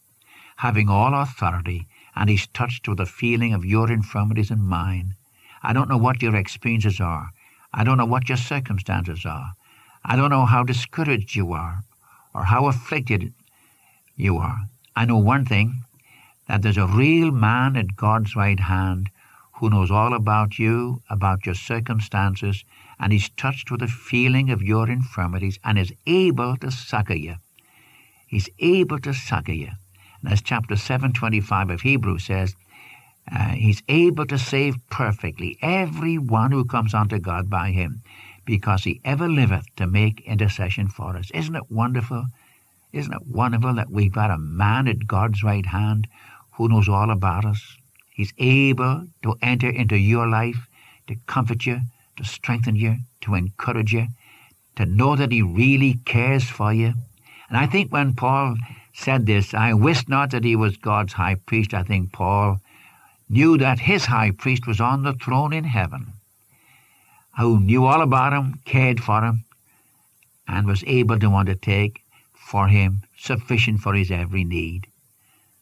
having 0.57 0.91
all 0.91 1.15
authority, 1.15 1.87
and 2.15 2.29
he's 2.29 2.47
touched 2.49 2.87
with 2.87 2.99
the 2.99 3.07
feeling 3.07 3.55
of 3.55 3.65
your 3.65 3.91
infirmities 3.91 4.51
and 4.51 4.69
mine. 4.69 5.15
I 5.63 5.73
don't 5.73 5.89
know 5.89 5.97
what 5.97 6.21
your 6.21 6.37
experiences 6.37 7.01
are. 7.01 7.31
I 7.73 7.85
don't 7.85 7.97
know 7.97 8.05
what 8.05 8.29
your 8.29 8.37
circumstances 8.37 9.25
are. 9.25 9.55
I 10.05 10.15
don't 10.15 10.29
know 10.29 10.45
how 10.45 10.63
discouraged 10.63 11.35
you 11.35 11.55
are 11.55 11.85
or 12.35 12.45
how 12.45 12.67
afflicted 12.67 13.33
you 14.15 14.37
are. 14.37 14.67
I 14.95 15.07
know 15.07 15.17
one 15.17 15.47
thing 15.47 15.85
that 16.49 16.61
there's 16.61 16.77
a 16.77 16.87
real 16.87 17.31
man 17.31 17.77
at 17.77 17.97
God's 17.97 18.37
right 18.37 18.61
hand 18.61 19.09
who 19.55 19.71
knows 19.71 19.91
all 19.91 20.13
about 20.13 20.59
you, 20.59 21.01
about 21.09 21.47
your 21.47 21.55
circumstances, 21.55 22.63
and 22.99 23.13
he's 23.13 23.29
touched 23.31 23.71
with 23.71 23.81
the 23.81 23.89
feeling 23.89 24.51
of 24.51 24.63
your 24.63 24.89
infirmities 24.89 25.59
and 25.65 25.79
is 25.79 25.93
able 26.07 26.57
to 26.57 26.71
succor 26.71 27.15
you. 27.15 27.37
He's 28.27 28.49
able 28.59 28.99
to 29.01 29.15
succor 29.15 29.53
you. 29.53 29.71
And 30.23 30.33
as 30.33 30.43
chapter 30.43 30.77
725 30.77 31.71
of 31.71 31.81
Hebrews 31.83 32.25
says, 32.25 32.57
uh, 33.31 33.51
he's 33.51 33.83
able 33.89 34.27
to 34.27 34.39
save 34.39 34.77
perfectly 34.89 35.59
every 35.61 36.17
one 36.17 36.53
who 36.53 36.65
comes 36.65 36.95
unto 36.95 37.19
God 37.19 37.51
by 37.51 37.73
him, 37.73 38.03
because 38.45 38.85
he 38.85 39.01
ever 39.05 39.29
liveth 39.29 39.67
to 39.77 39.87
make 39.87 40.21
intercession 40.21 40.89
for 40.89 41.17
us. 41.17 41.31
Isn't 41.33 41.57
it 41.57 41.71
wonderful? 41.71 42.27
Isn't 42.93 43.13
it 43.13 43.27
wonderful 43.27 43.75
that 43.75 43.91
we've 43.91 44.13
got 44.13 44.31
a 44.31 44.39
man 44.39 44.87
at 44.87 45.09
God's 45.09 45.43
right 45.43 45.67
hand 45.67 46.07
who 46.53 46.69
knows 46.69 46.89
all 46.89 47.11
about 47.11 47.45
us? 47.45 47.77
He's 48.15 48.33
able 48.39 49.09
to 49.23 49.35
enter 49.43 49.69
into 49.69 49.99
your 49.99 50.29
life, 50.29 50.69
to 51.09 51.17
comfort 51.27 51.67
you, 51.67 51.81
to 52.17 52.25
strengthen 52.25 52.77
you, 52.77 52.97
to 53.23 53.35
encourage 53.35 53.93
you, 53.93 54.09
to 54.77 54.87
know 54.87 55.17
that 55.17 55.33
he 55.33 55.43
really 55.43 55.95
cares 56.05 56.45
for 56.45 56.73
you. 56.73 56.95
And 57.49 57.57
I 57.57 57.67
think 57.67 57.93
when 57.93 58.15
Paul 58.15 58.57
said 58.93 59.27
this, 59.27 59.55
I 59.55 59.75
wist 59.75 60.09
not 60.09 60.31
that 60.31 60.45
he 60.45 60.57
was 60.57 60.77
God's 60.77 61.13
high 61.13 61.37
priest. 61.37 61.75
I 61.75 61.83
think 61.83 62.13
Paul 62.13 62.61
knew 63.29 63.59
that 63.59 63.81
his 63.81 64.07
high 64.07 64.31
priest 64.31 64.67
was 64.67 64.81
on 64.81 65.03
the 65.03 65.15
throne 65.15 65.53
in 65.53 65.65
heaven, 65.65 66.13
who 67.39 67.61
knew 67.61 67.85
all 67.85 68.03
about 68.03 68.33
him, 68.33 68.61
cared 68.65 69.03
for 69.03 69.23
him, 69.23 69.45
and 70.49 70.67
was 70.67 70.85
able 70.87 71.19
to 71.19 71.35
undertake 71.35 72.03
for 72.35 72.69
him, 72.69 73.03
sufficient 73.19 73.81
for 73.81 73.95
his 73.95 74.11
every 74.11 74.45
need. 74.45 74.87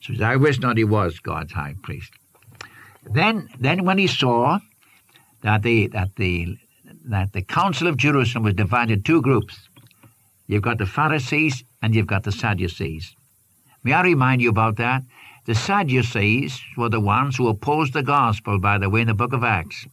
So 0.01 0.23
I 0.23 0.37
wish 0.37 0.61
not 0.61 0.77
he 0.77 0.85
was 0.85 1.19
God's 1.19 1.53
high 1.53 1.75
priest. 1.83 2.13
Then, 3.11 3.49
then 3.59 3.85
when 3.85 3.99
he 3.99 4.07
saw 4.07 4.61
that 5.45 5.63
the 5.63 5.87
that 5.89 6.17
the 6.17 6.57
that 7.05 7.33
the 7.35 7.43
council 7.43 7.87
of 7.87 7.99
Jerusalem 7.99 8.45
was 8.45 8.55
divided 8.55 9.05
two 9.05 9.21
groups, 9.21 9.69
you've 10.47 10.63
got 10.63 10.79
the 10.79 10.87
Pharisees 10.87 11.63
and 11.83 11.95
you've 11.95 12.07
got 12.07 12.25
the 12.25 12.33
Sadducees. 12.33 13.15
May 13.85 13.93
I 13.93 14.03
remind 14.03 14.41
you 14.41 14.49
about 14.49 14.77
that? 14.77 15.03
The 15.45 15.55
Sadducees 15.55 16.59
were 16.79 16.89
the 16.89 17.01
ones 17.01 17.37
who 17.37 17.49
opposed 17.49 17.93
the 17.93 18.03
gospel, 18.03 18.59
by 18.59 18.79
the 18.79 18.89
way, 18.89 19.03
in 19.03 19.09
the 19.09 19.15
book 19.15 19.35
of 19.35 19.45
Acts. 19.45 19.87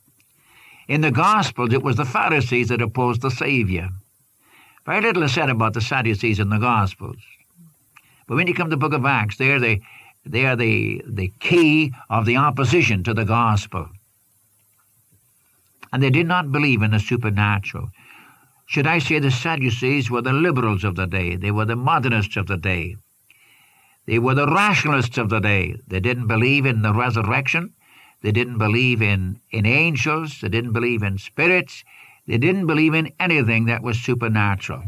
In 0.87 1.01
the 1.01 1.11
Gospels, 1.11 1.73
it 1.73 1.83
was 1.83 1.97
the 1.97 2.05
Pharisees 2.05 2.69
that 2.69 2.81
opposed 2.81 3.21
the 3.21 3.29
Savior. 3.29 3.89
Very 4.85 5.01
little 5.01 5.23
is 5.23 5.33
said 5.33 5.49
about 5.49 5.73
the 5.73 5.81
Sadducees 5.81 6.39
in 6.39 6.49
the 6.49 6.57
Gospels. 6.57 7.17
But 8.27 8.35
when 8.35 8.47
you 8.47 8.53
come 8.53 8.69
to 8.69 8.77
the 8.77 8.77
book 8.77 8.93
of 8.93 9.05
Acts, 9.05 9.35
they're 9.35 9.59
the, 9.59 9.81
they 10.25 10.45
are 10.45 10.55
the, 10.55 11.01
the 11.05 11.33
key 11.41 11.91
of 12.09 12.25
the 12.25 12.37
opposition 12.37 13.03
to 13.03 13.13
the 13.13 13.25
gospel. 13.25 13.89
And 15.91 16.01
they 16.01 16.09
did 16.09 16.27
not 16.27 16.51
believe 16.51 16.81
in 16.81 16.91
the 16.91 16.99
supernatural. 16.99 17.89
Should 18.65 18.87
I 18.87 18.99
say 18.99 19.19
the 19.19 19.31
Sadducees 19.31 20.09
were 20.09 20.21
the 20.21 20.31
liberals 20.31 20.83
of 20.83 20.95
the 20.95 21.05
day? 21.05 21.35
They 21.35 21.51
were 21.51 21.65
the 21.65 21.75
modernists 21.75 22.37
of 22.37 22.47
the 22.47 22.57
day. 22.57 22.95
They 24.05 24.17
were 24.17 24.33
the 24.33 24.47
rationalists 24.47 25.17
of 25.17 25.29
the 25.29 25.39
day. 25.39 25.75
They 25.87 25.99
didn't 25.99 26.27
believe 26.27 26.65
in 26.65 26.81
the 26.81 26.93
resurrection. 26.93 27.73
They 28.21 28.31
didn't 28.31 28.57
believe 28.57 29.01
in, 29.01 29.41
in 29.51 29.65
angels. 29.65 30.39
They 30.41 30.49
didn't 30.49 30.73
believe 30.73 31.03
in 31.03 31.17
spirits. 31.17 31.83
They 32.27 32.37
didn't 32.37 32.67
believe 32.67 32.93
in 32.93 33.11
anything 33.19 33.65
that 33.65 33.83
was 33.83 33.99
supernatural. 33.99 34.83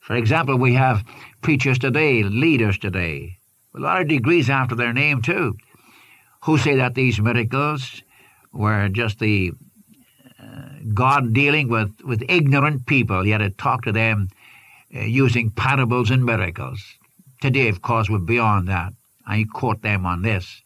For 0.00 0.16
example, 0.16 0.56
we 0.56 0.72
have 0.74 1.04
preachers 1.42 1.78
today, 1.78 2.22
leaders 2.22 2.78
today, 2.78 3.38
with 3.72 3.82
a 3.82 3.84
lot 3.84 4.00
of 4.00 4.08
degrees 4.08 4.48
after 4.48 4.74
their 4.74 4.94
name 4.94 5.20
too, 5.20 5.56
who 6.44 6.56
say 6.56 6.76
that 6.76 6.94
these 6.94 7.20
miracles 7.20 8.02
were 8.58 8.88
just 8.88 9.20
the 9.20 9.52
uh, 10.42 10.44
God 10.92 11.32
dealing 11.32 11.68
with, 11.68 11.92
with 12.04 12.22
ignorant 12.28 12.86
people. 12.86 13.22
He 13.22 13.30
had 13.30 13.38
to 13.38 13.50
talk 13.50 13.84
to 13.84 13.92
them 13.92 14.28
uh, 14.94 15.00
using 15.00 15.50
parables 15.50 16.10
and 16.10 16.24
miracles. 16.24 16.82
Today, 17.40 17.68
of 17.68 17.82
course, 17.82 18.10
we're 18.10 18.18
beyond 18.18 18.66
that. 18.68 18.92
I 19.26 19.44
quote 19.52 19.82
them 19.82 20.04
on 20.04 20.22
this. 20.22 20.62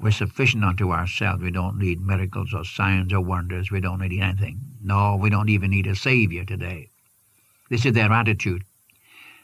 We're 0.00 0.10
sufficient 0.10 0.64
unto 0.64 0.90
ourselves. 0.90 1.42
We 1.42 1.52
don't 1.52 1.78
need 1.78 2.00
miracles 2.00 2.52
or 2.52 2.64
signs 2.64 3.12
or 3.12 3.20
wonders. 3.20 3.70
We 3.70 3.80
don't 3.80 4.00
need 4.00 4.20
anything. 4.20 4.60
No, 4.82 5.16
we 5.16 5.30
don't 5.30 5.48
even 5.50 5.70
need 5.70 5.86
a 5.86 5.94
Savior 5.94 6.44
today. 6.44 6.90
This 7.70 7.86
is 7.86 7.92
their 7.92 8.10
attitude. 8.12 8.64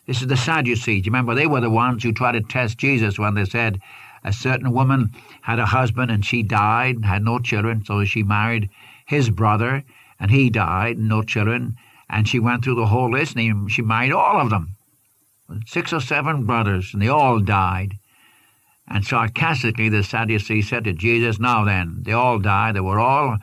This 0.07 0.23
is 0.23 0.27
the 0.27 0.37
Sadducees. 0.37 1.07
Remember, 1.07 1.37
they 1.37 1.47
were 1.47 1.61
the 1.61 1.71
ones 1.71 2.03
who 2.03 2.13
tried 2.13 2.33
to 2.33 2.41
test 2.41 2.79
Jesus 2.79 3.17
when 3.17 3.35
they 3.35 3.45
said, 3.45 3.81
a 4.25 4.33
certain 4.33 4.73
woman 4.73 5.11
had 5.43 5.59
a 5.59 5.67
husband 5.67 6.11
and 6.11 6.25
she 6.25 6.43
died, 6.43 6.97
and 6.97 7.05
had 7.05 7.25
no 7.25 7.39
children, 7.39 7.85
so 7.85 8.05
she 8.05 8.23
married 8.23 8.69
his 9.07 9.31
brother, 9.31 9.85
and 10.19 10.31
he 10.31 10.51
died, 10.51 10.97
and 10.99 11.09
no 11.09 11.23
children, 11.23 11.77
and 12.09 12.29
she 12.29 12.39
went 12.39 12.65
through 12.65 12.75
the 12.75 12.87
whole 12.87 13.11
list, 13.11 13.37
and 13.37 13.71
she 13.71 13.83
married 13.83 14.13
all 14.13 14.41
of 14.41 14.51
them. 14.51 14.77
Six 15.67 15.93
or 15.93 16.01
seven 16.01 16.45
brothers, 16.45 16.93
and 16.93 17.03
they 17.03 17.09
all 17.09 17.41
died. 17.41 17.97
And 18.87 19.05
sarcastically, 19.05 19.89
the 19.89 20.03
Sadducee 20.03 20.63
said 20.63 20.85
to 20.85 20.93
Jesus, 20.93 21.39
Now 21.39 21.65
then, 21.65 22.03
they 22.03 22.13
all 22.13 22.39
died. 22.39 22.75
They 22.75 22.81
were 22.81 22.99
all, 22.99 23.39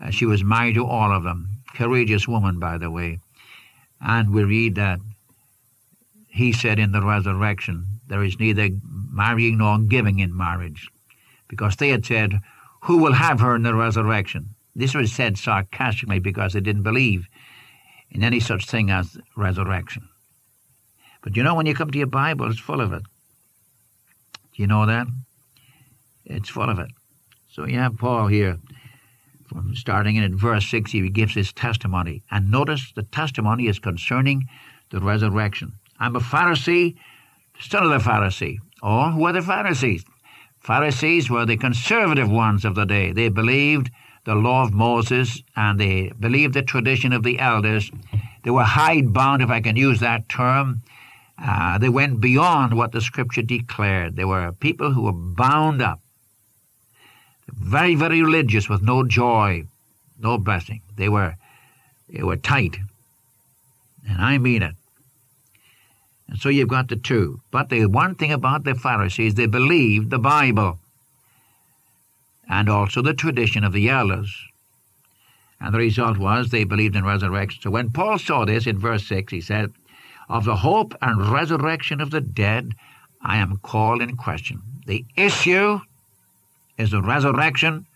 uh, 0.00 0.10
she 0.10 0.24
was 0.24 0.42
married 0.42 0.74
to 0.74 0.86
all 0.86 1.12
of 1.12 1.24
them. 1.24 1.48
Courageous 1.74 2.26
woman, 2.26 2.58
by 2.58 2.78
the 2.78 2.90
way. 2.90 3.18
And 4.00 4.32
we 4.32 4.44
read 4.44 4.74
that 4.76 5.00
he 6.28 6.52
said 6.52 6.78
in 6.78 6.92
the 6.92 7.02
resurrection, 7.02 8.00
There 8.08 8.24
is 8.24 8.38
neither 8.38 8.70
marrying 9.10 9.58
nor 9.58 9.78
giving 9.78 10.18
in 10.18 10.36
marriage. 10.36 10.88
Because 11.48 11.76
they 11.76 11.88
had 11.88 12.04
said, 12.04 12.40
Who 12.82 12.98
will 12.98 13.14
have 13.14 13.40
her 13.40 13.56
in 13.56 13.62
the 13.62 13.74
resurrection? 13.74 14.54
This 14.74 14.94
was 14.94 15.12
said 15.12 15.38
sarcastically 15.38 16.20
because 16.20 16.52
they 16.52 16.60
didn't 16.60 16.82
believe 16.82 17.26
in 18.10 18.22
any 18.22 18.40
such 18.40 18.66
thing 18.66 18.90
as 18.90 19.18
resurrection. 19.36 20.08
But 21.22 21.36
you 21.36 21.42
know, 21.42 21.54
when 21.54 21.66
you 21.66 21.74
come 21.74 21.90
to 21.90 21.98
your 21.98 22.06
Bible, 22.06 22.48
it's 22.50 22.60
full 22.60 22.80
of 22.80 22.92
it. 22.92 23.02
Do 24.54 24.62
you 24.62 24.66
know 24.66 24.86
that? 24.86 25.06
It's 26.24 26.48
full 26.48 26.68
of 26.70 26.78
it. 26.78 26.90
So 27.50 27.66
you 27.66 27.78
have 27.78 27.98
Paul 27.98 28.28
here, 28.28 28.58
from 29.48 29.74
starting 29.74 30.16
in 30.16 30.22
at 30.22 30.30
verse 30.30 30.68
6, 30.70 30.92
he 30.92 31.08
gives 31.08 31.34
his 31.34 31.52
testimony. 31.52 32.22
And 32.30 32.50
notice 32.50 32.92
the 32.94 33.02
testimony 33.02 33.66
is 33.66 33.78
concerning 33.78 34.48
the 34.90 35.00
resurrection. 35.00 35.72
I'm 35.98 36.14
a 36.14 36.20
Pharisee, 36.20 36.96
son 37.60 37.84
of 37.84 37.90
the 37.90 38.10
Pharisee. 38.10 38.58
Or 38.82 39.10
who 39.10 39.24
are 39.24 39.32
the 39.32 39.42
Pharisees? 39.42 40.04
Pharisees 40.60 41.30
were 41.30 41.46
the 41.46 41.56
conservative 41.56 42.30
ones 42.30 42.64
of 42.64 42.74
the 42.74 42.84
day. 42.84 43.12
They 43.12 43.28
believed 43.28 43.90
the 44.24 44.34
law 44.34 44.64
of 44.64 44.72
Moses 44.72 45.42
and 45.56 45.80
they 45.80 46.12
believed 46.20 46.54
the 46.54 46.62
tradition 46.62 47.12
of 47.12 47.22
the 47.22 47.38
elders. 47.38 47.90
They 48.42 48.50
were 48.50 48.64
hidebound, 48.64 49.42
if 49.42 49.50
I 49.50 49.60
can 49.60 49.76
use 49.76 50.00
that 50.00 50.28
term. 50.28 50.82
Uh, 51.42 51.78
they 51.78 51.88
went 51.88 52.20
beyond 52.20 52.74
what 52.74 52.92
the 52.92 53.00
scripture 53.00 53.42
declared. 53.42 54.16
They 54.16 54.24
were 54.24 54.52
people 54.52 54.92
who 54.92 55.02
were 55.02 55.12
bound 55.12 55.80
up, 55.80 56.00
very, 57.48 57.94
very 57.94 58.22
religious 58.22 58.68
with 58.68 58.82
no 58.82 59.04
joy, 59.04 59.64
no 60.18 60.36
blessing. 60.36 60.82
They 60.96 61.08
were, 61.08 61.36
they 62.08 62.22
were 62.22 62.36
tight. 62.36 62.76
And 64.08 64.20
I 64.20 64.38
mean 64.38 64.62
it. 64.62 64.74
And 66.28 66.38
so 66.38 66.48
you've 66.48 66.68
got 66.68 66.88
the 66.88 66.96
two. 66.96 67.40
But 67.50 67.70
the 67.70 67.86
one 67.86 68.14
thing 68.14 68.32
about 68.32 68.64
the 68.64 68.74
Pharisees, 68.74 69.34
they 69.34 69.46
believed 69.46 70.10
the 70.10 70.18
Bible 70.18 70.78
and 72.48 72.68
also 72.68 73.02
the 73.02 73.14
tradition 73.14 73.64
of 73.64 73.72
the 73.72 73.88
elders. 73.88 74.34
And 75.60 75.74
the 75.74 75.78
result 75.78 76.18
was 76.18 76.50
they 76.50 76.64
believed 76.64 76.96
in 76.96 77.04
resurrection. 77.04 77.62
So 77.62 77.70
when 77.70 77.90
Paul 77.90 78.18
saw 78.18 78.44
this 78.44 78.66
in 78.66 78.78
verse 78.78 79.06
6, 79.06 79.32
he 79.32 79.40
said, 79.40 79.72
Of 80.28 80.44
the 80.44 80.56
hope 80.56 80.94
and 81.02 81.30
resurrection 81.30 82.00
of 82.00 82.10
the 82.10 82.20
dead, 82.20 82.74
I 83.22 83.38
am 83.38 83.58
called 83.58 84.00
in 84.00 84.16
question. 84.16 84.62
The 84.86 85.04
issue 85.16 85.80
is 86.78 86.90
the 86.90 87.02
resurrection 87.02 87.86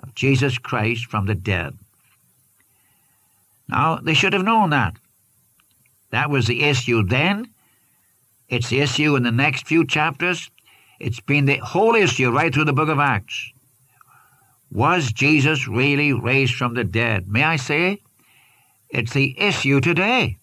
of 0.00 0.14
Jesus 0.14 0.58
Christ 0.58 1.06
from 1.06 1.26
the 1.26 1.34
dead. 1.34 1.76
Now, 3.68 3.96
they 3.96 4.14
should 4.14 4.32
have 4.32 4.44
known 4.44 4.70
that. 4.70 4.94
That 6.10 6.30
was 6.30 6.46
the 6.46 6.62
issue 6.62 7.02
then. 7.02 7.48
It's 8.48 8.70
the 8.70 8.80
issue 8.80 9.14
in 9.16 9.22
the 9.22 9.32
next 9.32 9.66
few 9.66 9.86
chapters. 9.86 10.50
It's 10.98 11.20
been 11.20 11.44
the 11.44 11.58
whole 11.58 11.94
issue 11.94 12.30
right 12.30 12.52
through 12.52 12.64
the 12.64 12.72
book 12.72 12.88
of 12.88 12.98
Acts. 12.98 13.52
Was 14.70 15.12
Jesus 15.12 15.68
really 15.68 16.12
raised 16.12 16.54
from 16.54 16.74
the 16.74 16.84
dead? 16.84 17.28
May 17.28 17.44
I 17.44 17.56
say? 17.56 18.02
It's 18.90 19.12
the 19.12 19.38
issue 19.38 19.80
today. 19.80 20.38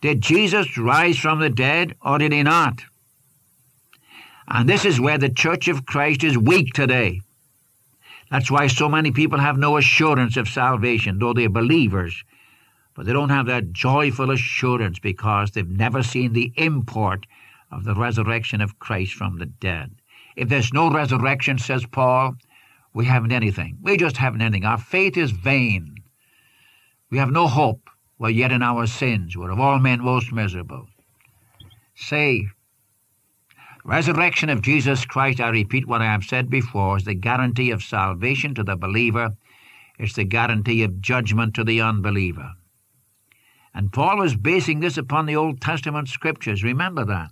Did 0.00 0.22
Jesus 0.22 0.78
rise 0.78 1.18
from 1.18 1.40
the 1.40 1.50
dead 1.50 1.94
or 2.02 2.18
did 2.18 2.32
he 2.32 2.42
not? 2.42 2.82
And 4.48 4.68
this 4.68 4.84
is 4.84 5.00
where 5.00 5.18
the 5.18 5.28
Church 5.28 5.68
of 5.68 5.86
Christ 5.86 6.24
is 6.24 6.36
weak 6.36 6.72
today. 6.72 7.20
That's 8.30 8.50
why 8.50 8.66
so 8.68 8.88
many 8.88 9.10
people 9.10 9.38
have 9.38 9.58
no 9.58 9.76
assurance 9.76 10.36
of 10.36 10.48
salvation, 10.48 11.18
though 11.18 11.34
they're 11.34 11.48
believers. 11.48 12.24
But 12.94 13.06
they 13.06 13.12
don't 13.12 13.30
have 13.30 13.46
that 13.46 13.72
joyful 13.72 14.30
assurance 14.30 14.98
because 14.98 15.52
they've 15.52 15.68
never 15.68 16.02
seen 16.02 16.32
the 16.32 16.52
import 16.56 17.26
of 17.70 17.84
the 17.84 17.94
resurrection 17.94 18.60
of 18.60 18.78
Christ 18.78 19.14
from 19.14 19.38
the 19.38 19.46
dead. 19.46 19.94
If 20.36 20.48
there's 20.48 20.72
no 20.72 20.90
resurrection, 20.90 21.58
says 21.58 21.86
Paul, 21.86 22.36
we 22.92 23.04
haven't 23.04 23.32
anything. 23.32 23.78
We 23.80 23.96
just 23.96 24.16
haven't 24.16 24.42
anything. 24.42 24.64
Our 24.64 24.78
faith 24.78 25.16
is 25.16 25.30
vain. 25.30 25.96
We 27.10 27.18
have 27.18 27.30
no 27.30 27.46
hope. 27.46 27.88
We're 28.18 28.30
yet 28.30 28.52
in 28.52 28.62
our 28.62 28.86
sins. 28.86 29.36
We're 29.36 29.50
of 29.50 29.60
all 29.60 29.78
men 29.78 30.02
most 30.02 30.32
miserable. 30.32 30.88
Say, 31.94 32.48
resurrection 33.84 34.50
of 34.50 34.62
Jesus 34.62 35.04
Christ, 35.04 35.40
I 35.40 35.48
repeat 35.48 35.86
what 35.86 36.02
I 36.02 36.06
have 36.06 36.24
said 36.24 36.50
before, 36.50 36.98
is 36.98 37.04
the 37.04 37.14
guarantee 37.14 37.70
of 37.70 37.82
salvation 37.82 38.54
to 38.56 38.62
the 38.62 38.76
believer. 38.76 39.36
It's 39.98 40.14
the 40.14 40.24
guarantee 40.24 40.82
of 40.82 41.00
judgment 41.00 41.54
to 41.54 41.64
the 41.64 41.80
unbeliever. 41.80 42.52
And 43.74 43.92
Paul 43.92 44.18
was 44.18 44.36
basing 44.36 44.80
this 44.80 44.96
upon 44.96 45.26
the 45.26 45.36
Old 45.36 45.60
Testament 45.60 46.08
scriptures. 46.08 46.64
Remember 46.64 47.04
that. 47.04 47.30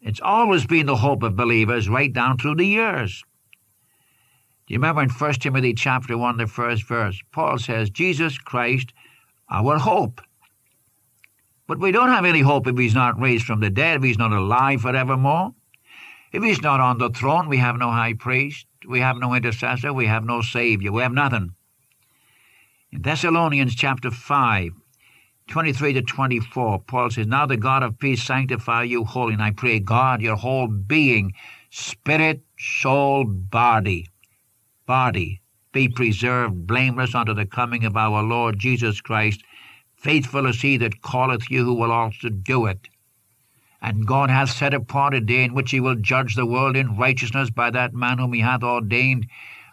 It's 0.00 0.20
always 0.20 0.66
been 0.66 0.86
the 0.86 0.96
hope 0.96 1.22
of 1.22 1.36
believers 1.36 1.88
right 1.88 2.12
down 2.12 2.38
through 2.38 2.54
the 2.56 2.64
years. 2.64 3.24
Do 4.66 4.74
you 4.74 4.78
remember 4.78 5.02
in 5.02 5.08
1 5.08 5.32
Timothy 5.34 5.74
chapter 5.74 6.16
1, 6.16 6.36
the 6.36 6.46
first 6.46 6.84
verse? 6.84 7.20
Paul 7.32 7.58
says, 7.58 7.90
Jesus 7.90 8.38
Christ, 8.38 8.92
our 9.50 9.78
hope. 9.78 10.20
But 11.66 11.78
we 11.78 11.90
don't 11.90 12.10
have 12.10 12.24
any 12.24 12.40
hope 12.40 12.66
if 12.66 12.78
he's 12.78 12.94
not 12.94 13.20
raised 13.20 13.44
from 13.44 13.60
the 13.60 13.70
dead, 13.70 13.96
if 13.96 14.02
he's 14.02 14.18
not 14.18 14.32
alive 14.32 14.82
forevermore. 14.82 15.54
If 16.32 16.42
he's 16.42 16.62
not 16.62 16.80
on 16.80 16.98
the 16.98 17.10
throne, 17.10 17.48
we 17.48 17.56
have 17.56 17.76
no 17.76 17.90
high 17.90 18.14
priest, 18.14 18.66
we 18.86 19.00
have 19.00 19.16
no 19.16 19.34
intercessor, 19.34 19.92
we 19.92 20.06
have 20.06 20.24
no 20.24 20.42
savior, 20.42 20.92
we 20.92 21.02
have 21.02 21.12
nothing. 21.12 21.54
In 22.90 23.02
Thessalonians 23.02 23.74
chapter 23.74 24.10
5, 24.10 24.72
23 25.48 25.92
to 25.92 26.00
24, 26.00 26.78
Paul 26.80 27.10
says, 27.10 27.26
Now 27.26 27.44
the 27.44 27.58
God 27.58 27.82
of 27.82 27.98
peace 27.98 28.22
sanctify 28.22 28.84
you 28.84 29.04
wholly, 29.04 29.34
and 29.34 29.42
I 29.42 29.50
pray 29.50 29.78
God, 29.78 30.22
your 30.22 30.36
whole 30.36 30.68
being, 30.68 31.34
spirit, 31.68 32.40
soul, 32.58 33.24
body, 33.24 34.08
body, 34.86 35.42
be 35.70 35.90
preserved 35.90 36.66
blameless 36.66 37.14
unto 37.14 37.34
the 37.34 37.44
coming 37.44 37.84
of 37.84 37.94
our 37.94 38.22
Lord 38.22 38.58
Jesus 38.58 39.02
Christ. 39.02 39.42
Faithful 39.94 40.46
is 40.46 40.62
he 40.62 40.78
that 40.78 41.02
calleth 41.02 41.50
you, 41.50 41.64
who 41.64 41.74
will 41.74 41.92
also 41.92 42.30
do 42.30 42.64
it. 42.64 42.88
And 43.82 44.06
God 44.06 44.30
hath 44.30 44.50
set 44.50 44.72
apart 44.72 45.12
a 45.12 45.20
day 45.20 45.44
in 45.44 45.52
which 45.52 45.72
he 45.72 45.80
will 45.80 45.94
judge 45.94 46.36
the 46.36 46.46
world 46.46 46.74
in 46.74 46.96
righteousness 46.96 47.50
by 47.50 47.68
that 47.70 47.92
man 47.92 48.16
whom 48.16 48.32
he 48.32 48.40
hath 48.40 48.62
ordained, 48.62 49.26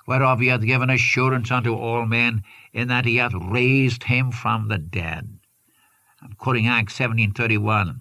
whereof 0.05 0.39
he 0.39 0.47
hath 0.47 0.61
given 0.61 0.89
assurance 0.89 1.51
unto 1.51 1.73
all 1.73 2.05
men, 2.05 2.43
in 2.73 2.87
that 2.87 3.05
he 3.05 3.17
hath 3.17 3.33
raised 3.33 4.03
him 4.03 4.31
from 4.31 4.67
the 4.67 4.77
dead. 4.77 5.39
I'm 6.21 6.33
quoting 6.33 6.67
Acts 6.67 6.97
17.31. 6.97 7.99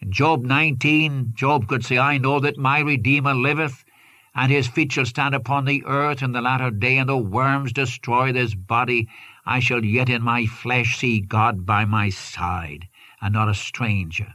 In 0.00 0.12
Job 0.12 0.44
19, 0.44 1.32
Job 1.34 1.66
could 1.66 1.84
say, 1.84 1.98
I 1.98 2.18
know 2.18 2.40
that 2.40 2.56
my 2.56 2.80
Redeemer 2.80 3.34
liveth, 3.34 3.84
and 4.34 4.52
his 4.52 4.68
feet 4.68 4.92
shall 4.92 5.06
stand 5.06 5.34
upon 5.34 5.64
the 5.64 5.84
earth 5.84 6.22
in 6.22 6.32
the 6.32 6.40
latter 6.40 6.70
day, 6.70 6.98
and 6.98 7.08
the 7.08 7.16
worms 7.16 7.72
destroy 7.72 8.32
this 8.32 8.54
body. 8.54 9.08
I 9.44 9.60
shall 9.60 9.84
yet 9.84 10.08
in 10.08 10.22
my 10.22 10.46
flesh 10.46 10.98
see 10.98 11.20
God 11.20 11.66
by 11.66 11.84
my 11.84 12.10
side, 12.10 12.88
and 13.20 13.34
not 13.34 13.48
a 13.48 13.54
stranger. 13.54 14.34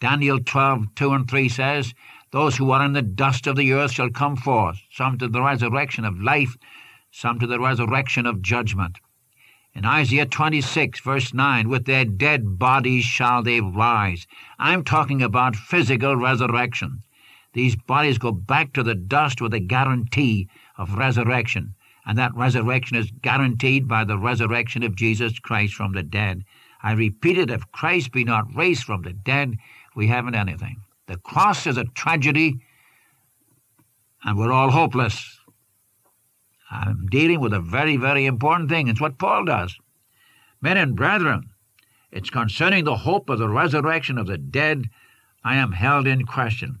Daniel 0.00 0.40
12, 0.40 0.94
2 0.94 1.12
and 1.12 1.28
3 1.28 1.48
says, 1.48 1.94
Those 2.30 2.58
who 2.58 2.70
are 2.72 2.84
in 2.84 2.92
the 2.92 3.00
dust 3.00 3.46
of 3.46 3.56
the 3.56 3.72
earth 3.72 3.92
shall 3.92 4.10
come 4.10 4.36
forth, 4.36 4.78
some 4.90 5.16
to 5.18 5.28
the 5.28 5.40
resurrection 5.40 6.04
of 6.04 6.20
life, 6.20 6.56
some 7.10 7.38
to 7.38 7.46
the 7.46 7.58
resurrection 7.58 8.26
of 8.26 8.42
judgment. 8.42 8.98
In 9.74 9.86
Isaiah 9.86 10.26
26, 10.26 11.00
verse 11.00 11.32
9, 11.32 11.68
with 11.68 11.86
their 11.86 12.04
dead 12.04 12.58
bodies 12.58 13.04
shall 13.04 13.42
they 13.42 13.60
rise. 13.60 14.26
I'm 14.58 14.84
talking 14.84 15.22
about 15.22 15.56
physical 15.56 16.16
resurrection. 16.16 17.00
These 17.54 17.76
bodies 17.76 18.18
go 18.18 18.32
back 18.32 18.74
to 18.74 18.82
the 18.82 18.94
dust 18.94 19.40
with 19.40 19.54
a 19.54 19.60
guarantee 19.60 20.48
of 20.76 20.98
resurrection, 20.98 21.76
and 22.04 22.18
that 22.18 22.34
resurrection 22.34 22.96
is 22.96 23.10
guaranteed 23.22 23.88
by 23.88 24.04
the 24.04 24.18
resurrection 24.18 24.82
of 24.82 24.96
Jesus 24.96 25.38
Christ 25.38 25.74
from 25.74 25.92
the 25.92 26.02
dead. 26.02 26.44
I 26.82 26.92
repeat 26.92 27.38
it 27.38 27.50
if 27.50 27.72
Christ 27.72 28.12
be 28.12 28.24
not 28.24 28.54
raised 28.54 28.84
from 28.84 29.02
the 29.02 29.14
dead, 29.14 29.56
we 29.96 30.08
haven't 30.08 30.34
anything. 30.34 30.82
The 31.08 31.16
cross 31.16 31.66
is 31.66 31.78
a 31.78 31.84
tragedy, 31.84 32.60
and 34.22 34.38
we're 34.38 34.52
all 34.52 34.70
hopeless. 34.70 35.40
I'm 36.70 37.06
dealing 37.10 37.40
with 37.40 37.54
a 37.54 37.60
very, 37.60 37.96
very 37.96 38.26
important 38.26 38.68
thing. 38.68 38.88
It's 38.88 39.00
what 39.00 39.18
Paul 39.18 39.46
does. 39.46 39.74
Men 40.60 40.76
and 40.76 40.94
brethren, 40.94 41.48
it's 42.12 42.28
concerning 42.28 42.84
the 42.84 42.98
hope 42.98 43.30
of 43.30 43.38
the 43.38 43.48
resurrection 43.48 44.18
of 44.18 44.26
the 44.26 44.36
dead. 44.36 44.84
I 45.42 45.56
am 45.56 45.72
held 45.72 46.06
in 46.06 46.26
question. 46.26 46.80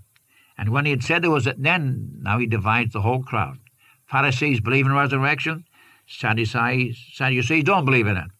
And 0.58 0.70
when 0.70 0.84
he 0.84 0.90
had 0.90 1.02
said 1.02 1.22
there 1.22 1.30
was, 1.30 1.46
a, 1.46 1.54
then 1.56 2.18
now 2.20 2.38
he 2.38 2.46
divides 2.46 2.92
the 2.92 3.00
whole 3.00 3.22
crowd. 3.22 3.58
Pharisees 4.06 4.60
believe 4.60 4.84
in 4.84 4.92
resurrection. 4.92 5.64
Sadducees, 6.06 6.98
Sadducees 7.14 7.64
don't 7.64 7.86
believe 7.86 8.06
in 8.06 8.18
it. 8.18 8.30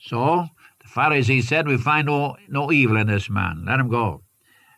So 0.00 0.48
the 0.82 0.88
Pharisees 0.88 1.46
said, 1.46 1.68
We 1.68 1.76
find 1.76 2.06
no, 2.06 2.36
no 2.48 2.72
evil 2.72 2.96
in 2.96 3.06
this 3.06 3.30
man. 3.30 3.66
Let 3.66 3.78
him 3.78 3.88
go. 3.88 4.23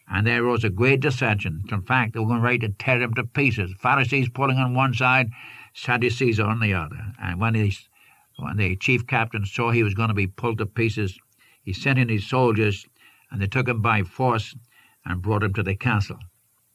And 0.08 0.26
there 0.26 0.44
arose 0.44 0.64
a 0.64 0.70
great 0.70 1.00
dissension. 1.00 1.64
In 1.70 1.82
fact, 1.82 2.14
they 2.14 2.20
were 2.20 2.38
going 2.38 2.60
to 2.60 2.68
tear 2.68 3.00
him 3.00 3.14
to 3.14 3.24
pieces. 3.24 3.74
Pharisees 3.78 4.28
pulling 4.28 4.58
on 4.58 4.74
one 4.74 4.94
side, 4.94 5.30
Sadducees 5.74 6.40
on 6.40 6.60
the 6.60 6.72
other. 6.74 7.12
And 7.20 7.40
when, 7.40 7.54
he, 7.54 7.76
when 8.36 8.56
the 8.56 8.76
chief 8.76 9.06
captain 9.06 9.44
saw 9.44 9.70
he 9.70 9.82
was 9.82 9.94
going 9.94 10.08
to 10.08 10.14
be 10.14 10.26
pulled 10.26 10.58
to 10.58 10.66
pieces, 10.66 11.18
he 11.62 11.72
sent 11.72 11.98
in 11.98 12.08
his 12.08 12.26
soldiers, 12.26 12.86
and 13.30 13.42
they 13.42 13.46
took 13.46 13.68
him 13.68 13.82
by 13.82 14.02
force 14.02 14.54
and 15.04 15.22
brought 15.22 15.42
him 15.42 15.52
to 15.54 15.62
the 15.62 15.74
castle. 15.74 16.18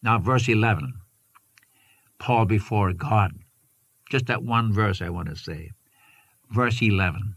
Now, 0.03 0.19
verse 0.19 0.47
11 0.47 0.93
Paul 2.19 2.45
before 2.45 2.93
God. 2.93 3.31
Just 4.09 4.27
that 4.27 4.43
one 4.43 4.73
verse 4.73 5.01
I 5.01 5.09
want 5.09 5.29
to 5.29 5.35
say. 5.35 5.71
Verse 6.51 6.81
11 6.81 7.35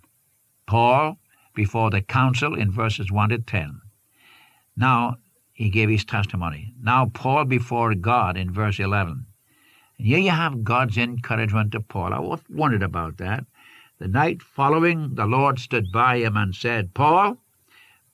Paul 0.67 1.19
before 1.55 1.91
the 1.91 2.03
council 2.03 2.55
in 2.55 2.71
verses 2.71 3.11
1 3.11 3.29
to 3.31 3.39
10. 3.39 3.81
Now, 4.77 5.17
he 5.55 5.71
gave 5.71 5.89
his 5.89 6.05
testimony. 6.05 6.75
Now, 6.83 7.07
Paul 7.07 7.45
before 7.45 7.95
God 7.95 8.37
in 8.37 8.53
verse 8.53 8.81
11. 8.81 9.25
And 9.97 10.07
here 10.07 10.19
you 10.19 10.31
have 10.31 10.65
God's 10.65 10.99
encouragement 10.99 11.73
to 11.73 11.81
Paul. 11.81 12.13
I 12.13 12.39
wondered 12.51 12.83
about 12.83 13.19
that. 13.19 13.47
The 13.99 14.09
night 14.09 14.43
following, 14.43 15.15
the 15.15 15.27
Lord 15.27 15.61
stood 15.61 15.93
by 15.93 16.19
him 16.19 16.37
and 16.37 16.53
said, 16.55 16.93
Paul, 16.93 17.39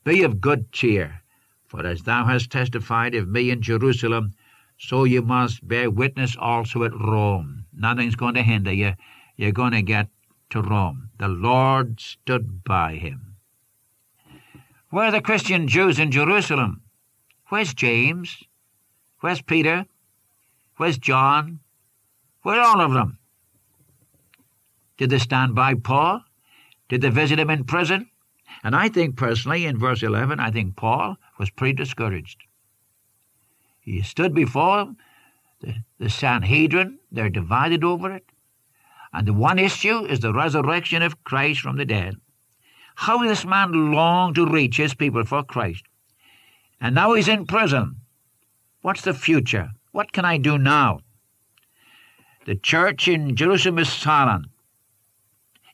be 0.05 0.23
of 0.23 0.43
good 0.43 0.71
cheer, 0.71 1.23
for 1.67 1.87
as 1.87 2.03
thou 2.03 2.27
hast 2.27 2.51
testified 2.51 3.15
of 3.15 3.29
me 3.29 3.51
in 3.51 3.63
Jerusalem, 3.63 4.35
so 4.77 5.05
you 5.05 5.23
must 5.23 5.67
bear 5.67 5.91
witness 5.91 6.37
also 6.39 6.85
at 6.85 6.93
Rome. 6.93 7.65
Nothing's 7.73 8.17
going 8.17 8.35
to 8.35 8.43
hinder 8.43 8.73
you. 8.73 8.93
You're 9.37 9.53
going 9.53 9.73
to 9.73 9.83
get 9.83 10.09
to 10.51 10.61
Rome. 10.61 11.09
The 11.19 11.29
Lord 11.29 12.01
stood 12.01 12.65
by 12.65 12.97
him. 12.97 13.37
Where 14.91 15.07
are 15.07 15.13
the 15.13 15.23
Christian 15.23 15.69
Jews 15.69 15.99
in 15.99 16.11
Jerusalem? 16.11 16.83
Where's 17.51 17.75
James? 17.75 18.45
Where's 19.21 19.43
Peter? 19.43 19.85
Where's 20.77 20.99
John? 20.99 21.59
Where 22.43 22.61
all 22.61 22.81
of 22.81 22.93
them? 22.93 23.19
Did 24.97 25.11
they 25.11 25.19
stand 25.19 25.55
by 25.55 25.75
Paul? 25.75 26.23
Did 26.89 27.01
they 27.03 27.11
visit 27.11 27.41
him 27.41 27.51
in 27.51 27.65
prison? 27.65 28.09
And 28.63 28.77
I 28.77 28.89
think 28.89 29.17
personally, 29.17 29.67
in 29.67 29.79
verse 29.79 30.03
11, 30.03 30.39
I 30.39 30.51
think 30.53 30.77
Paul 30.77 31.17
was 31.39 31.51
pretty 31.51 31.75
discouraged. 31.75 32.45
He 33.81 34.01
stood 34.03 34.33
before 34.33 34.95
the, 35.61 35.75
the 35.99 36.09
Sanhedrin, 36.09 37.01
they're 37.11 37.31
divided 37.31 37.83
over 37.83 38.13
it. 38.13 38.27
And 39.13 39.27
the 39.27 39.33
one 39.33 39.59
issue 39.59 40.05
is 40.05 40.21
the 40.21 40.33
resurrection 40.33 41.03
of 41.03 41.25
Christ 41.25 41.61
from 41.61 41.77
the 41.77 41.85
dead. 41.85 42.15
How 42.95 43.19
this 43.25 43.45
man 43.45 43.93
longed 43.93 44.37
to 44.37 44.47
reach 44.47 44.77
his 44.77 44.95
people 44.95 45.25
for 45.25 45.43
Christ. 45.43 45.83
And 46.81 46.95
now 46.95 47.15
he's 47.15 47.29
in 47.29 47.47
prison. 47.47 47.97
What's 48.83 49.03
the 49.03 49.15
future? 49.15 49.71
What 49.93 50.13
can 50.13 50.25
I 50.25 50.39
do 50.39 50.57
now? 50.57 51.01
The 52.47 52.55
church 52.55 53.07
in 53.07 53.37
Jerusalem 53.37 53.79
is 53.79 53.93
silent. 53.93 54.47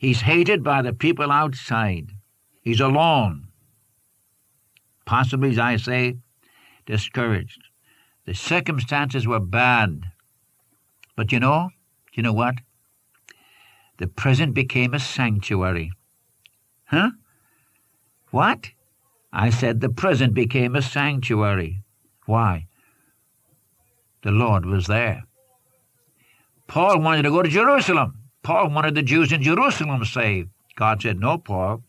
He's 0.01 0.23
hated 0.23 0.64
by 0.64 0.83
the 0.83 0.92
people 0.92 1.31
outside. 1.31 2.11
He's 2.62 2.81
alone. 2.81 3.49
Possibly, 5.05 5.51
as 5.51 5.59
I 5.59 5.77
say, 5.77 6.16
discouraged. 6.85 7.62
The 8.25 8.35
circumstances 8.35 9.27
were 9.27 9.40
bad. 9.40 10.03
But 11.14 11.31
you 11.31 11.38
know, 11.38 11.71
you 12.12 12.23
know 12.23 12.33
what? 12.33 12.57
The 13.99 14.09
prison 14.09 14.53
became 14.53 14.92
a 14.92 15.01
sanctuary. 15.01 15.92
Huh? 16.87 17.11
What? 18.31 18.71
I 19.38 19.51
said 19.51 19.83
the 19.83 19.90
prison 19.90 20.33
became 20.33 20.75
a 20.75 20.81
sanctuary. 20.81 21.83
Why? 22.25 22.68
The 24.22 24.31
Lord 24.31 24.64
was 24.64 24.87
there. 24.87 25.25
Paul 26.68 27.01
wanted 27.01 27.25
to 27.25 27.31
go 27.31 27.42
to 27.42 27.49
Jerusalem. 27.51 28.14
Paul 28.42 28.70
wanted 28.70 28.94
the 28.94 29.03
Jews 29.03 29.33
in 29.33 29.42
Jerusalem 29.42 30.03
saved. 30.07 30.49
God 30.75 31.03
said, 31.03 31.20
No, 31.20 31.37
Paul, 31.37 31.85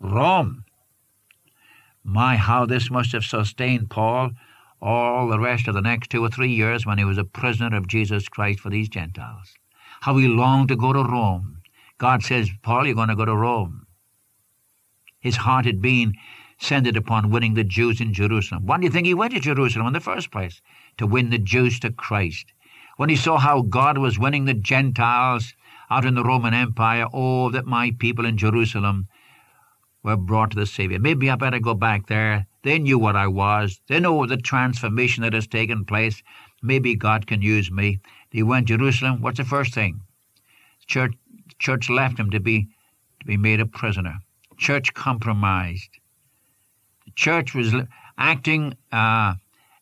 Rome. 0.00 0.64
My, 2.02 2.36
how 2.36 2.64
this 2.64 2.90
must 2.90 3.12
have 3.12 3.24
sustained 3.24 3.90
Paul 3.90 4.30
all 4.80 5.28
the 5.28 5.38
rest 5.38 5.68
of 5.68 5.74
the 5.74 5.82
next 5.82 6.08
two 6.08 6.24
or 6.24 6.30
three 6.30 6.54
years 6.54 6.86
when 6.86 6.96
he 6.96 7.04
was 7.04 7.18
a 7.18 7.24
prisoner 7.24 7.76
of 7.76 7.86
Jesus 7.86 8.30
Christ 8.30 8.60
for 8.60 8.70
these 8.70 8.88
Gentiles. 8.88 9.52
How 10.00 10.16
he 10.16 10.26
longed 10.26 10.68
to 10.68 10.76
go 10.76 10.94
to 10.94 11.04
Rome. 11.04 11.60
God 11.98 12.22
says, 12.22 12.48
Paul, 12.62 12.86
you're 12.86 12.94
going 12.94 13.08
to 13.10 13.14
go 13.14 13.26
to 13.26 13.36
Rome. 13.36 13.86
His 15.20 15.36
heart 15.36 15.66
had 15.66 15.82
been 15.82 16.14
centered 16.58 16.96
upon 16.96 17.30
winning 17.30 17.54
the 17.54 17.64
Jews 17.64 18.00
in 18.00 18.12
Jerusalem. 18.12 18.66
Why 18.66 18.78
do 18.78 18.84
you 18.84 18.90
think 18.90 19.06
he 19.06 19.14
went 19.14 19.32
to 19.34 19.40
Jerusalem 19.40 19.86
in 19.86 19.92
the 19.92 20.00
first 20.00 20.30
place? 20.30 20.60
To 20.98 21.06
win 21.06 21.30
the 21.30 21.38
Jews 21.38 21.78
to 21.80 21.90
Christ. 21.90 22.52
When 22.96 23.08
he 23.08 23.16
saw 23.16 23.38
how 23.38 23.62
God 23.62 23.96
was 23.96 24.18
winning 24.18 24.44
the 24.44 24.54
Gentiles 24.54 25.54
out 25.88 26.04
in 26.04 26.14
the 26.14 26.24
Roman 26.24 26.54
Empire, 26.54 27.06
oh, 27.12 27.50
that 27.50 27.66
my 27.66 27.92
people 27.92 28.26
in 28.26 28.36
Jerusalem 28.36 29.06
were 30.02 30.16
brought 30.16 30.50
to 30.50 30.56
the 30.56 30.66
Savior. 30.66 30.98
Maybe 30.98 31.30
I 31.30 31.36
better 31.36 31.60
go 31.60 31.74
back 31.74 32.06
there. 32.06 32.46
They 32.62 32.78
knew 32.78 32.98
what 32.98 33.14
I 33.14 33.28
was. 33.28 33.80
They 33.86 34.00
know 34.00 34.26
the 34.26 34.36
transformation 34.36 35.22
that 35.22 35.32
has 35.32 35.46
taken 35.46 35.84
place. 35.84 36.22
Maybe 36.60 36.96
God 36.96 37.26
can 37.26 37.40
use 37.40 37.70
me. 37.70 38.00
He 38.30 38.42
went 38.42 38.66
to 38.66 38.76
Jerusalem. 38.76 39.22
What's 39.22 39.38
the 39.38 39.44
first 39.44 39.74
thing? 39.74 40.00
Church, 40.86 41.14
church 41.58 41.88
left 41.88 42.18
him 42.18 42.30
to 42.30 42.40
be 42.40 42.68
to 43.20 43.26
be 43.26 43.36
made 43.36 43.60
a 43.60 43.66
prisoner. 43.66 44.18
Church 44.56 44.92
compromised 44.94 45.97
church 47.18 47.52
was 47.52 47.74
acting 48.16 48.76
uh, 48.92 49.34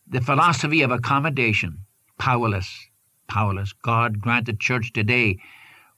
the 0.09 0.23
philosophy 0.23 0.81
of 0.81 0.91
accommodation, 0.91 1.85
powerless, 2.19 2.89
powerless. 3.29 3.75
God 3.75 4.21
grant 4.21 4.47
the 4.47 4.55
church 4.55 4.93
today 4.95 5.39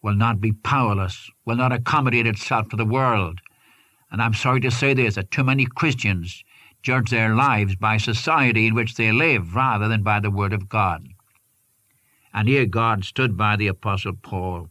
will 0.03 0.17
not 0.17 0.41
be 0.41 0.51
powerless, 0.51 1.31
will 1.45 1.55
not 1.55 1.73
accommodate 1.73 2.27
itself 2.27 2.69
to 2.69 2.77
the 2.77 2.85
world. 2.85 3.39
And 4.11 4.21
I'm 4.21 4.35
sorry 4.35 4.61
to 4.63 4.71
say 4.71 4.95
this, 4.95 5.15
that 5.15 5.31
too 5.31 5.45
many 5.45 5.65
Christians 5.65 6.43
judge 6.83 7.11
their 7.11 7.37
lives 7.37 7.77
by 7.77 7.99
society 7.99 8.67
in 8.67 8.75
which 8.75 8.97
they 8.97 9.13
live 9.13 9.55
rather 9.55 9.87
than 9.87 10.03
by 10.03 10.19
the 10.19 10.33
Word 10.33 10.53
of 10.53 10.69
God. 10.69 11.07
And 12.35 12.49
here 12.49 12.67
God 12.67 13.05
stood 13.05 13.37
by 13.37 13.55
the 13.55 13.69
Apostle 13.69 14.15
Paul 14.21 14.71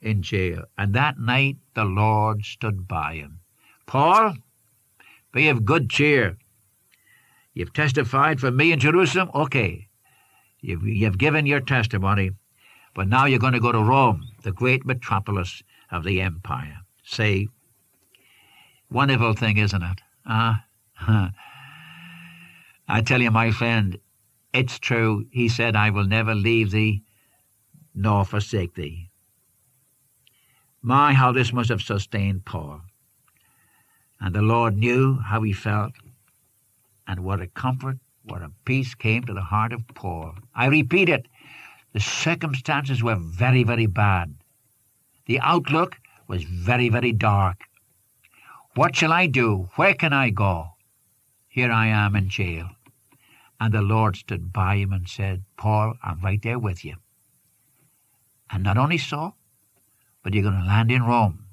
in 0.00 0.22
jail, 0.22 0.64
and 0.78 0.94
that 0.94 1.18
night 1.18 1.58
the 1.74 1.84
Lord 1.84 2.44
stood 2.44 2.88
by 2.88 3.16
him. 3.16 3.40
Paul, 3.86 4.36
be 5.32 5.48
of 5.48 5.64
good 5.64 5.90
cheer. 5.90 6.36
You've 7.54 7.72
testified 7.72 8.40
for 8.40 8.50
me 8.50 8.72
in 8.72 8.80
Jerusalem? 8.80 9.30
Okay. 9.34 9.88
You've, 10.60 10.86
you've 10.86 11.18
given 11.18 11.46
your 11.46 11.60
testimony, 11.60 12.30
but 12.94 13.08
now 13.08 13.24
you're 13.24 13.38
going 13.38 13.54
to 13.54 13.60
go 13.60 13.72
to 13.72 13.82
Rome, 13.82 14.26
the 14.42 14.52
great 14.52 14.84
metropolis 14.84 15.62
of 15.90 16.04
the 16.04 16.20
empire. 16.20 16.78
Say, 17.02 17.48
wonderful 18.90 19.34
thing, 19.34 19.56
isn't 19.56 19.82
it? 19.82 20.00
Ah, 20.26 20.64
uh, 21.06 21.30
I 22.88 23.00
tell 23.00 23.22
you, 23.22 23.30
my 23.30 23.52
friend, 23.52 23.98
it's 24.52 24.78
true. 24.78 25.26
He 25.30 25.48
said, 25.48 25.76
I 25.76 25.90
will 25.90 26.06
never 26.06 26.34
leave 26.34 26.72
thee 26.72 27.04
nor 27.94 28.24
forsake 28.24 28.74
thee. 28.74 29.10
My, 30.82 31.12
how 31.12 31.32
this 31.32 31.52
must 31.52 31.68
have 31.68 31.82
sustained 31.82 32.44
Paul. 32.44 32.82
And 34.20 34.34
the 34.34 34.42
Lord 34.42 34.76
knew 34.76 35.18
how 35.18 35.42
he 35.42 35.52
felt, 35.52 35.92
and 37.06 37.20
what 37.20 37.40
a 37.40 37.46
comfort, 37.46 37.98
what 38.22 38.42
a 38.42 38.52
peace 38.64 38.94
came 38.94 39.24
to 39.24 39.32
the 39.32 39.40
heart 39.40 39.72
of 39.72 39.88
Paul. 39.94 40.34
I 40.54 40.66
repeat 40.66 41.08
it, 41.08 41.26
the 41.92 42.00
circumstances 42.00 43.02
were 43.02 43.16
very, 43.16 43.64
very 43.64 43.86
bad. 43.86 44.36
The 45.26 45.40
outlook 45.40 45.96
was 46.28 46.44
very, 46.44 46.88
very 46.88 47.12
dark. 47.12 47.62
What 48.74 48.94
shall 48.94 49.12
I 49.12 49.26
do? 49.26 49.68
Where 49.74 49.94
can 49.94 50.12
I 50.12 50.30
go? 50.30 50.74
Here 51.48 51.72
I 51.72 51.88
am 51.88 52.14
in 52.14 52.28
jail. 52.28 52.70
And 53.58 53.74
the 53.74 53.82
Lord 53.82 54.16
stood 54.16 54.52
by 54.52 54.76
him 54.76 54.92
and 54.92 55.08
said, 55.08 55.44
Paul, 55.56 55.94
I'm 56.02 56.20
right 56.20 56.40
there 56.40 56.58
with 56.58 56.84
you. 56.84 56.96
And 58.50 58.62
not 58.62 58.78
only 58.78 58.98
so, 58.98 59.34
but 60.22 60.34
you're 60.34 60.42
going 60.42 60.60
to 60.60 60.66
land 60.66 60.90
in 60.90 61.02
Rome. 61.02 61.46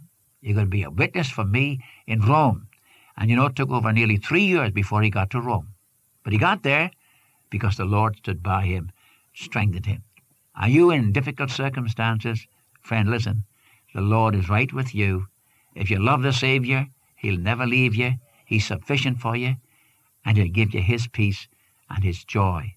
You're 0.47 0.55
going 0.55 0.67
to 0.67 0.71
be 0.71 0.83
a 0.83 0.89
witness 0.89 1.29
for 1.29 1.43
me 1.43 1.83
in 2.05 2.21
Rome. 2.21 2.69
And 3.17 3.29
you 3.29 3.35
know, 3.35 3.47
it 3.47 3.57
took 3.57 3.69
over 3.69 3.91
nearly 3.91 4.15
three 4.15 4.45
years 4.45 4.71
before 4.71 5.01
he 5.01 5.09
got 5.09 5.29
to 5.31 5.41
Rome. 5.41 5.73
But 6.23 6.31
he 6.31 6.39
got 6.39 6.63
there 6.63 6.91
because 7.49 7.75
the 7.75 7.83
Lord 7.83 8.15
stood 8.15 8.41
by 8.41 8.63
him, 8.63 8.93
strengthened 9.33 9.87
him. 9.87 10.03
Are 10.55 10.69
you 10.69 10.89
in 10.89 11.11
difficult 11.11 11.49
circumstances? 11.49 12.47
Friend, 12.79 13.09
listen. 13.09 13.43
The 13.93 13.99
Lord 13.99 14.35
is 14.35 14.47
right 14.47 14.71
with 14.71 14.95
you. 14.95 15.27
If 15.75 15.89
you 15.91 15.99
love 15.99 16.21
the 16.21 16.31
Savior, 16.31 16.87
He'll 17.17 17.37
never 17.37 17.65
leave 17.65 17.93
you. 17.93 18.13
He's 18.45 18.65
sufficient 18.65 19.19
for 19.19 19.35
you. 19.35 19.57
and 20.23 20.37
He'll 20.37 20.47
give 20.47 20.73
you 20.73 20.81
His 20.81 21.09
peace 21.09 21.49
and 21.89 22.05
His 22.05 22.23
joy. 22.23 22.75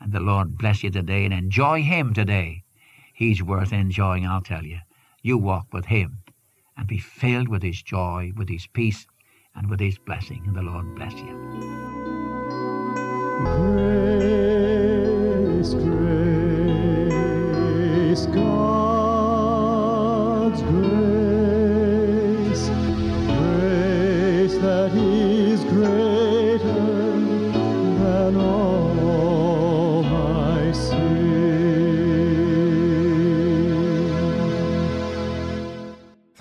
And 0.00 0.12
the 0.12 0.18
Lord 0.18 0.58
bless 0.58 0.82
you 0.82 0.90
today 0.90 1.24
and 1.24 1.32
enjoy 1.32 1.84
Him 1.84 2.12
today. 2.12 2.64
He's 3.12 3.40
worth 3.40 3.72
enjoying, 3.72 4.26
I'll 4.26 4.40
tell 4.40 4.64
you. 4.64 4.80
You 5.22 5.38
walk 5.38 5.72
with 5.72 5.86
Him 5.86 6.23
and 6.76 6.86
be 6.86 6.98
filled 6.98 7.48
with 7.48 7.62
His 7.62 7.82
joy, 7.82 8.32
with 8.36 8.48
His 8.48 8.66
peace, 8.66 9.06
and 9.54 9.68
with 9.70 9.80
His 9.80 9.98
blessing. 9.98 10.42
And 10.46 10.56
the 10.56 10.62
Lord 10.62 10.94
bless 10.94 11.14
you. 11.14 11.34
Grace, 13.44 14.53